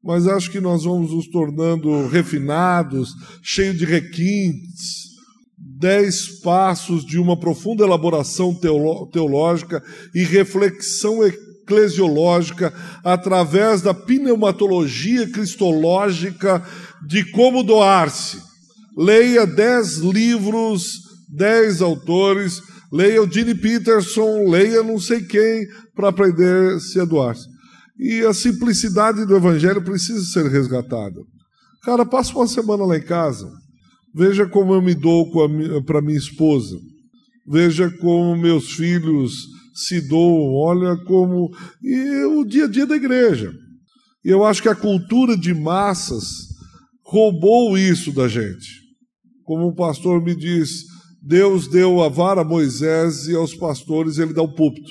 Mas 0.03 0.27
acho 0.27 0.49
que 0.49 0.59
nós 0.59 0.83
vamos 0.83 1.11
nos 1.11 1.27
tornando 1.27 2.07
refinados, 2.07 3.09
cheios 3.43 3.77
de 3.77 3.85
requintes, 3.85 5.11
dez 5.57 6.39
passos 6.41 7.05
de 7.05 7.19
uma 7.19 7.37
profunda 7.37 7.83
elaboração 7.83 8.53
teológica 9.11 9.83
e 10.15 10.23
reflexão 10.23 11.23
eclesiológica 11.23 12.73
através 13.03 13.81
da 13.81 13.93
pneumatologia 13.93 15.29
cristológica 15.29 16.65
de 17.07 17.23
como 17.31 17.63
doar-se. 17.63 18.50
Leia 18.97 19.45
dez 19.45 19.97
livros, 19.97 20.99
dez 21.29 21.81
autores, 21.81 22.61
leia 22.91 23.23
o 23.23 23.31
Gene 23.31 23.55
Peterson, 23.55 24.49
leia 24.49 24.83
não 24.83 24.99
sei 24.99 25.21
quem 25.21 25.65
para 25.95 26.09
aprender 26.09 26.79
se 26.79 26.99
a 26.99 27.05
doar-se. 27.05 27.47
E 27.97 28.21
a 28.21 28.33
simplicidade 28.33 29.25
do 29.25 29.35
evangelho 29.35 29.83
precisa 29.83 30.23
ser 30.25 30.49
resgatada. 30.49 31.21
Cara, 31.83 32.05
passa 32.05 32.35
uma 32.35 32.47
semana 32.47 32.85
lá 32.85 32.97
em 32.97 33.03
casa 33.03 33.47
Veja 34.13 34.45
como 34.45 34.73
eu 34.73 34.81
me 34.81 34.93
dou 34.93 35.31
para 35.85 36.01
minha 36.01 36.17
esposa. 36.17 36.77
Veja 37.47 37.89
como 37.89 38.35
meus 38.35 38.73
filhos 38.73 39.33
se 39.73 40.01
doam. 40.01 40.53
Olha 40.53 40.97
como. 41.05 41.49
E 41.81 42.25
o 42.25 42.43
dia 42.43 42.65
a 42.65 42.67
dia 42.67 42.85
da 42.85 42.95
igreja. 42.95 43.51
E 44.23 44.29
eu 44.29 44.43
acho 44.43 44.61
que 44.61 44.69
a 44.69 44.75
cultura 44.75 45.37
de 45.37 45.53
massas 45.53 46.25
roubou 47.03 47.77
isso 47.77 48.11
da 48.11 48.27
gente. 48.27 48.80
Como 49.51 49.67
o 49.67 49.75
pastor 49.75 50.23
me 50.23 50.33
diz, 50.33 50.85
Deus 51.21 51.67
deu 51.67 52.01
a 52.01 52.07
vara 52.07 52.39
a 52.39 52.45
Moisés 52.45 53.27
e 53.27 53.35
aos 53.35 53.53
pastores 53.53 54.17
ele 54.17 54.31
dá 54.31 54.41
o 54.41 54.55
púlpito. 54.55 54.89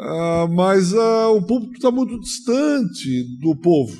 Ah, 0.00 0.48
mas 0.50 0.94
ah, 0.94 1.28
o 1.28 1.42
púlpito 1.42 1.74
está 1.74 1.90
muito 1.90 2.18
distante 2.18 3.22
do 3.42 3.54
povo. 3.54 3.94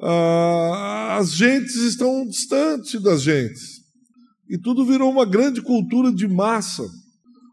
Ah, 0.00 1.16
as 1.18 1.32
gentes 1.32 1.74
estão 1.78 2.24
distantes 2.28 3.02
das 3.02 3.20
gentes. 3.22 3.80
E 4.48 4.56
tudo 4.56 4.86
virou 4.86 5.10
uma 5.10 5.26
grande 5.26 5.60
cultura 5.62 6.12
de 6.12 6.28
massa, 6.28 6.84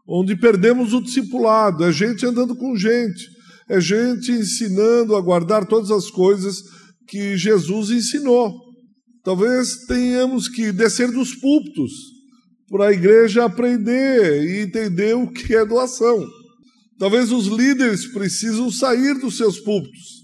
onde 0.06 0.36
perdemos 0.36 0.94
o 0.94 1.02
discipulado, 1.02 1.82
é 1.82 1.90
gente 1.90 2.24
andando 2.24 2.54
com 2.54 2.76
gente, 2.76 3.26
é 3.68 3.80
gente 3.80 4.30
ensinando 4.30 5.16
a 5.16 5.20
guardar 5.20 5.66
todas 5.66 5.90
as 5.90 6.12
coisas 6.12 6.62
que 7.08 7.36
Jesus 7.36 7.90
ensinou. 7.90 8.65
Talvez 9.26 9.86
tenhamos 9.88 10.48
que 10.48 10.70
descer 10.70 11.10
dos 11.10 11.34
púlpitos 11.34 11.90
para 12.70 12.86
a 12.86 12.92
igreja 12.92 13.44
aprender 13.44 14.44
e 14.44 14.60
entender 14.60 15.16
o 15.16 15.26
que 15.32 15.52
é 15.52 15.66
doação. 15.66 16.24
Talvez 16.96 17.32
os 17.32 17.48
líderes 17.48 18.06
precisam 18.12 18.70
sair 18.70 19.18
dos 19.18 19.36
seus 19.36 19.58
púlpitos, 19.58 20.22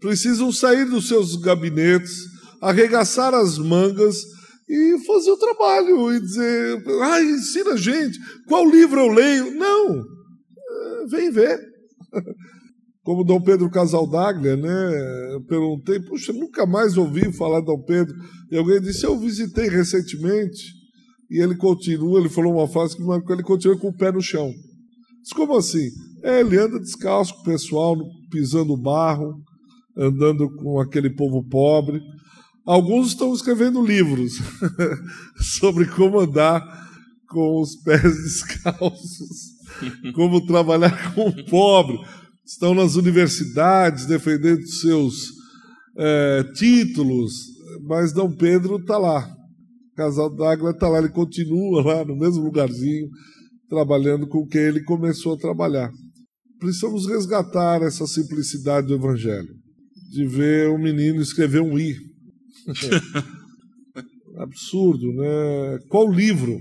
precisam 0.00 0.50
sair 0.50 0.86
dos 0.86 1.06
seus 1.06 1.36
gabinetes, 1.36 2.10
arregaçar 2.60 3.32
as 3.32 3.58
mangas 3.58 4.16
e 4.68 4.98
fazer 5.06 5.30
o 5.30 5.38
trabalho 5.38 6.12
e 6.12 6.20
dizer, 6.20 6.82
ah, 7.00 7.22
ensina 7.22 7.74
a 7.74 7.76
gente, 7.76 8.18
qual 8.48 8.68
livro 8.68 8.98
eu 8.98 9.06
leio? 9.06 9.54
Não, 9.54 10.00
é, 10.00 11.06
vem 11.06 11.30
ver. 11.30 11.60
Como 13.04 13.24
Dom 13.24 13.40
Pedro 13.40 13.70
Casaldaglia, 13.70 14.56
né? 14.56 15.34
Eu 15.34 15.44
perguntei, 15.44 15.98
puxa, 16.00 16.32
nunca 16.32 16.64
mais 16.64 16.96
ouvi 16.96 17.32
falar 17.32 17.60
de 17.60 17.66
Dom 17.66 17.82
Pedro. 17.82 18.14
E 18.50 18.56
alguém 18.56 18.80
disse, 18.80 19.04
eu 19.04 19.18
visitei 19.18 19.68
recentemente. 19.68 20.62
E 21.30 21.42
ele 21.42 21.56
continua, 21.56 22.20
ele 22.20 22.28
falou 22.28 22.54
uma 22.54 22.68
frase 22.68 22.96
que 22.96 23.02
marcou, 23.02 23.34
ele 23.34 23.42
continua 23.42 23.78
com 23.78 23.88
o 23.88 23.96
pé 23.96 24.12
no 24.12 24.20
chão. 24.20 24.52
Diz, 25.22 25.32
como 25.32 25.56
assim? 25.56 25.88
É, 26.22 26.40
ele 26.40 26.58
anda 26.58 26.78
descalço 26.78 27.34
com 27.34 27.40
o 27.40 27.44
pessoal, 27.44 27.96
pisando 28.30 28.76
barro, 28.76 29.34
andando 29.96 30.48
com 30.56 30.80
aquele 30.80 31.10
povo 31.10 31.42
pobre. 31.48 32.00
Alguns 32.64 33.08
estão 33.08 33.34
escrevendo 33.34 33.84
livros 33.84 34.34
sobre 35.58 35.86
como 35.86 36.20
andar 36.20 36.62
com 37.28 37.60
os 37.60 37.74
pés 37.76 38.02
descalços, 38.22 39.52
como 40.14 40.46
trabalhar 40.46 41.14
com 41.14 41.28
o 41.28 41.44
pobre. 41.46 41.98
Estão 42.44 42.74
nas 42.74 42.96
universidades 42.96 44.06
defendendo 44.06 44.66
seus 44.66 45.14
é, 45.96 46.44
títulos, 46.54 47.32
mas 47.86 48.12
Dom 48.12 48.34
Pedro 48.34 48.76
está 48.76 48.98
lá. 48.98 49.26
O 49.92 49.96
casal 49.96 50.34
d'Água 50.34 50.70
está 50.70 50.88
lá, 50.88 50.98
ele 50.98 51.10
continua 51.10 51.82
lá 51.84 52.04
no 52.04 52.16
mesmo 52.16 52.42
lugarzinho, 52.42 53.08
trabalhando 53.68 54.26
com 54.26 54.46
quem 54.46 54.62
ele 54.62 54.82
começou 54.82 55.34
a 55.34 55.38
trabalhar. 55.38 55.90
Precisamos 56.58 57.06
resgatar 57.06 57.82
essa 57.82 58.06
simplicidade 58.06 58.86
do 58.88 58.94
Evangelho, 58.94 59.54
de 60.10 60.26
ver 60.26 60.70
um 60.70 60.78
menino 60.78 61.20
escrever 61.20 61.60
um 61.60 61.78
I 61.78 61.94
Absurdo, 64.38 65.12
né? 65.12 65.78
Qual 65.88 66.10
livro 66.10 66.58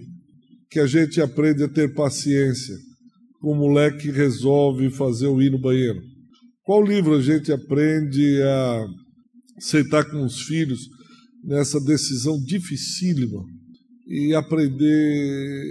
que 0.70 0.80
a 0.80 0.86
gente 0.86 1.22
aprende 1.22 1.64
a 1.64 1.70
ter 1.70 1.94
paciência 1.94 2.76
o 3.42 3.56
moleque 3.56 4.04
que 4.04 4.12
resolve 4.12 4.90
fazer 4.90 5.28
o 5.28 5.42
ir 5.42 5.52
no 5.52 5.60
banheiro? 5.60 6.02
Qual 6.64 6.84
livro 6.84 7.16
a 7.16 7.22
gente 7.22 7.52
aprende 7.52 8.42
a 8.44 8.86
sentar 9.60 10.10
com 10.10 10.24
os 10.24 10.42
filhos 10.42 10.80
nessa 11.44 11.80
decisão 11.80 12.40
dificílima 12.44 13.44
e 14.08 14.34
aprender 14.36 15.66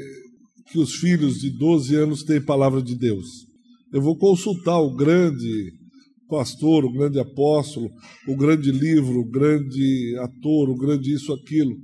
que 0.71 0.79
os 0.79 0.95
filhos 0.95 1.41
de 1.41 1.51
12 1.51 1.95
anos 1.95 2.25
têm 2.25 2.45
palavra 2.45 2.83
de 2.83 2.97
Deus? 2.97 3.27
Eu 3.93 4.03
vou 4.03 4.17
consultar 4.17 4.81
o 4.81 4.95
grande 4.95 5.73
pastor, 6.29 6.85
o 6.85 6.93
grande 6.93 7.19
apóstolo, 7.19 7.89
o 8.27 8.37
grande 8.37 8.71
livro, 8.71 9.21
o 9.21 9.29
grande 9.29 10.17
ator, 10.19 10.71
o 10.71 10.77
grande 10.77 11.13
isso, 11.13 11.33
aquilo. 11.33 11.77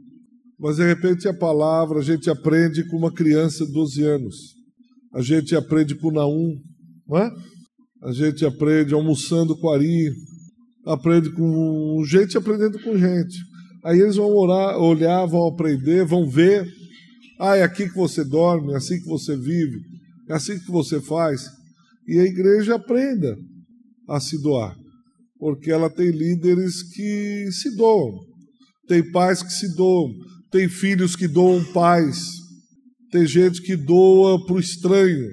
Mas 0.58 0.76
de 0.76 0.84
repente 0.84 1.28
a 1.28 1.34
palavra 1.34 1.98
a 1.98 2.02
gente 2.02 2.30
aprende 2.30 2.86
com 2.88 2.96
uma 2.96 3.12
criança 3.12 3.66
de 3.66 3.72
12 3.72 4.02
anos. 4.04 4.56
A 5.16 5.22
gente 5.22 5.56
aprende 5.56 5.94
com 5.94 6.10
Naum, 6.10 6.60
não 7.08 7.16
é? 7.16 7.30
A 8.02 8.12
gente 8.12 8.44
aprende 8.44 8.92
almoçando 8.92 9.56
com 9.58 9.70
Ari, 9.70 10.12
aprende 10.84 11.30
com 11.30 12.04
gente 12.04 12.36
aprendendo 12.36 12.78
com 12.82 12.98
gente. 12.98 13.34
Aí 13.82 13.98
eles 13.98 14.16
vão 14.16 14.28
orar, 14.28 14.76
olhar, 14.76 15.24
vão 15.24 15.46
aprender, 15.46 16.04
vão 16.04 16.28
ver. 16.28 16.70
Ah, 17.40 17.56
é 17.56 17.62
aqui 17.62 17.88
que 17.88 17.96
você 17.96 18.22
dorme, 18.22 18.74
é 18.74 18.76
assim 18.76 19.00
que 19.00 19.06
você 19.06 19.34
vive, 19.34 19.80
é 20.28 20.34
assim 20.34 20.58
que 20.58 20.70
você 20.70 21.00
faz. 21.00 21.46
E 22.06 22.18
a 22.18 22.24
igreja 22.24 22.74
aprenda 22.74 23.38
a 24.06 24.20
se 24.20 24.38
doar, 24.42 24.76
porque 25.38 25.70
ela 25.70 25.88
tem 25.88 26.10
líderes 26.10 26.82
que 26.82 27.48
se 27.52 27.74
doam, 27.74 28.20
tem 28.86 29.10
pais 29.12 29.42
que 29.42 29.50
se 29.50 29.74
doam, 29.74 30.12
tem 30.50 30.68
filhos 30.68 31.16
que 31.16 31.26
doam 31.26 31.64
pais, 31.72 32.18
tem 33.10 33.26
gente 33.26 33.62
que 33.62 33.76
doa 33.76 34.44
para 34.44 34.56
o 34.56 34.60
estranho, 34.60 35.28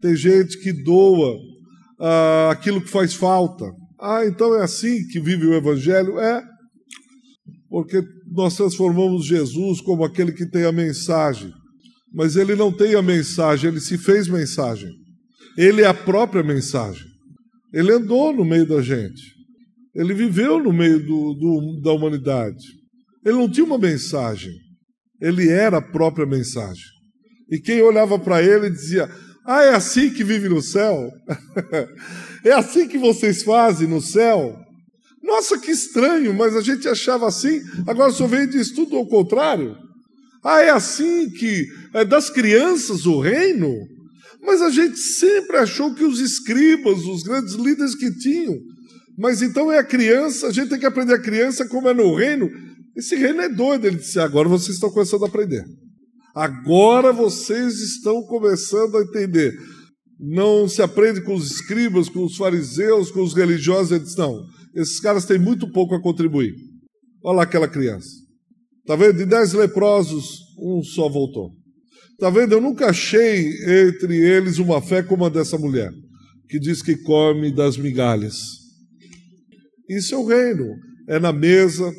tem 0.00 0.14
gente 0.14 0.58
que 0.60 0.72
doa 0.72 1.36
ah, 2.00 2.50
aquilo 2.50 2.80
que 2.80 2.90
faz 2.90 3.14
falta. 3.14 3.64
Ah, 4.00 4.24
então 4.26 4.54
é 4.54 4.62
assim 4.62 5.06
que 5.08 5.20
vive 5.20 5.46
o 5.46 5.54
Evangelho? 5.54 6.18
É, 6.18 6.42
porque 7.68 8.02
nós 8.30 8.56
transformamos 8.56 9.26
Jesus 9.26 9.80
como 9.80 10.04
aquele 10.04 10.32
que 10.32 10.48
tem 10.48 10.64
a 10.64 10.72
mensagem, 10.72 11.52
mas 12.12 12.36
ele 12.36 12.54
não 12.54 12.72
tem 12.72 12.94
a 12.94 13.02
mensagem, 13.02 13.70
ele 13.70 13.80
se 13.80 13.98
fez 13.98 14.28
mensagem. 14.28 14.90
Ele 15.56 15.82
é 15.82 15.86
a 15.86 15.94
própria 15.94 16.42
mensagem. 16.42 17.06
Ele 17.72 17.92
andou 17.92 18.32
no 18.32 18.44
meio 18.44 18.66
da 18.66 18.82
gente. 18.82 19.34
Ele 19.94 20.12
viveu 20.12 20.62
no 20.62 20.72
meio 20.72 20.98
do, 20.98 21.34
do, 21.34 21.80
da 21.82 21.92
humanidade. 21.92 22.62
Ele 23.24 23.36
não 23.36 23.50
tinha 23.50 23.64
uma 23.64 23.78
mensagem. 23.78 24.52
Ele 25.20 25.48
era 25.48 25.78
a 25.78 25.82
própria 25.82 26.26
mensagem. 26.26 26.84
E 27.50 27.58
quem 27.58 27.82
olhava 27.82 28.18
para 28.18 28.42
ele 28.42 28.70
dizia: 28.70 29.08
Ah, 29.44 29.62
é 29.62 29.74
assim 29.74 30.10
que 30.10 30.24
vive 30.24 30.48
no 30.48 30.60
céu? 30.60 31.10
é 32.44 32.52
assim 32.52 32.88
que 32.88 32.98
vocês 32.98 33.42
fazem 33.42 33.86
no 33.86 34.00
céu? 34.00 34.56
Nossa, 35.22 35.58
que 35.58 35.70
estranho, 35.70 36.32
mas 36.32 36.54
a 36.54 36.60
gente 36.60 36.88
achava 36.88 37.26
assim. 37.26 37.60
Agora 37.86 38.12
só 38.12 38.26
vem 38.26 38.42
e 38.42 38.46
diz 38.46 38.70
tudo 38.70 38.96
ao 38.96 39.06
contrário. 39.06 39.76
Ah, 40.44 40.62
é 40.62 40.70
assim 40.70 41.28
que 41.30 41.66
é 41.92 42.04
das 42.04 42.30
crianças 42.30 43.06
o 43.06 43.20
reino? 43.20 43.72
Mas 44.40 44.62
a 44.62 44.70
gente 44.70 44.96
sempre 44.96 45.56
achou 45.56 45.92
que 45.92 46.04
os 46.04 46.20
escribas, 46.20 46.98
os 47.00 47.24
grandes 47.24 47.54
líderes 47.54 47.96
que 47.96 48.16
tinham. 48.16 48.54
Mas 49.18 49.42
então 49.42 49.72
é 49.72 49.78
a 49.78 49.84
criança, 49.84 50.46
a 50.46 50.52
gente 50.52 50.68
tem 50.68 50.78
que 50.78 50.86
aprender 50.86 51.14
a 51.14 51.20
criança 51.20 51.66
como 51.66 51.88
é 51.88 51.94
no 51.94 52.14
reino. 52.14 52.48
Esse 52.96 53.16
reino 53.16 53.40
é 53.40 53.48
doido. 53.48 53.86
Ele 53.86 53.96
disse: 53.96 54.20
agora 54.20 54.48
vocês 54.48 54.76
estão 54.76 54.90
começando 54.90 55.24
a 55.24 55.28
aprender. 55.28 55.64
Agora 56.36 57.14
vocês 57.14 57.80
estão 57.80 58.22
começando 58.24 58.98
a 58.98 59.02
entender. 59.02 59.54
Não 60.20 60.68
se 60.68 60.82
aprende 60.82 61.22
com 61.22 61.34
os 61.34 61.50
escribas, 61.50 62.10
com 62.10 62.26
os 62.26 62.36
fariseus, 62.36 63.10
com 63.10 63.22
os 63.22 63.32
religiosos. 63.32 63.92
Ele 63.92 64.04
disse: 64.04 64.18
não, 64.18 64.44
esses 64.74 65.00
caras 65.00 65.24
têm 65.24 65.38
muito 65.38 65.72
pouco 65.72 65.94
a 65.94 66.02
contribuir. 66.02 66.52
Olha 67.24 67.38
lá 67.38 67.42
aquela 67.44 67.66
criança. 67.66 68.10
Está 68.80 68.94
vendo? 68.96 69.16
De 69.16 69.24
dez 69.24 69.54
leprosos, 69.54 70.40
um 70.58 70.82
só 70.82 71.08
voltou. 71.08 71.52
Está 72.12 72.28
vendo? 72.28 72.52
Eu 72.52 72.60
nunca 72.60 72.90
achei 72.90 73.48
entre 73.88 74.14
eles 74.16 74.58
uma 74.58 74.82
fé 74.82 75.02
como 75.02 75.24
a 75.24 75.30
dessa 75.30 75.56
mulher, 75.56 75.90
que 76.50 76.58
diz 76.60 76.82
que 76.82 76.98
come 76.98 77.50
das 77.50 77.78
migalhas. 77.78 78.36
Isso 79.88 80.14
é 80.14 80.18
o 80.18 80.26
reino, 80.26 80.66
é 81.08 81.18
na 81.18 81.32
mesa. 81.32 81.90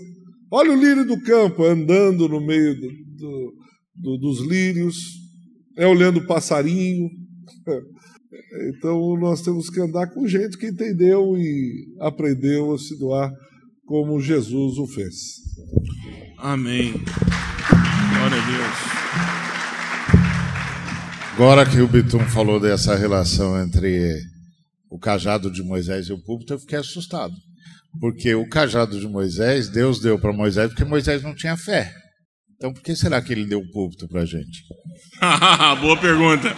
Olha 0.51 0.71
o 0.71 0.79
lírio 0.79 1.05
do 1.05 1.19
campo 1.23 1.63
andando 1.63 2.29
no 2.29 2.39
meio 2.39 2.75
do, 2.79 2.87
do, 3.17 3.53
do, 3.97 4.17
dos 4.17 4.41
lírios, 4.41 4.97
é 5.77 5.87
olhando 5.87 6.19
o 6.19 6.27
passarinho. 6.27 7.09
Então 8.69 9.17
nós 9.17 9.41
temos 9.41 9.69
que 9.69 9.79
andar 9.79 10.07
com 10.07 10.27
gente 10.27 10.57
que 10.57 10.67
entendeu 10.67 11.37
e 11.37 11.87
aprendeu 12.01 12.73
a 12.73 12.77
se 12.77 12.97
doar 12.99 13.31
como 13.85 14.19
Jesus 14.19 14.77
o 14.77 14.85
fez. 14.85 15.15
Amém. 16.37 16.91
Glória 16.91 18.37
a 18.37 18.45
Deus. 18.45 18.97
Agora 21.33 21.65
que 21.65 21.79
o 21.79 21.87
Bitum 21.87 22.25
falou 22.27 22.59
dessa 22.59 22.95
relação 22.95 23.61
entre 23.61 24.19
o 24.89 24.99
cajado 24.99 25.51
de 25.51 25.63
Moisés 25.63 26.07
e 26.07 26.13
o 26.13 26.21
púlpito, 26.21 26.53
eu 26.53 26.59
fiquei 26.59 26.79
assustado. 26.79 27.33
Porque 27.99 28.35
o 28.35 28.47
cajado 28.47 28.99
de 28.99 29.07
Moisés, 29.07 29.69
Deus 29.69 29.99
deu 29.99 30.19
para 30.19 30.33
Moisés 30.33 30.69
porque 30.69 30.83
Moisés 30.83 31.23
não 31.23 31.33
tinha 31.33 31.55
fé. 31.55 31.93
Então, 32.57 32.73
por 32.73 32.81
que 32.81 32.95
será 32.95 33.21
que 33.21 33.31
ele 33.31 33.45
deu 33.45 33.59
o 33.59 33.71
púlpito 33.71 34.07
para 34.07 34.25
gente? 34.25 34.63
Boa 35.79 35.95
pergunta. 35.97 36.55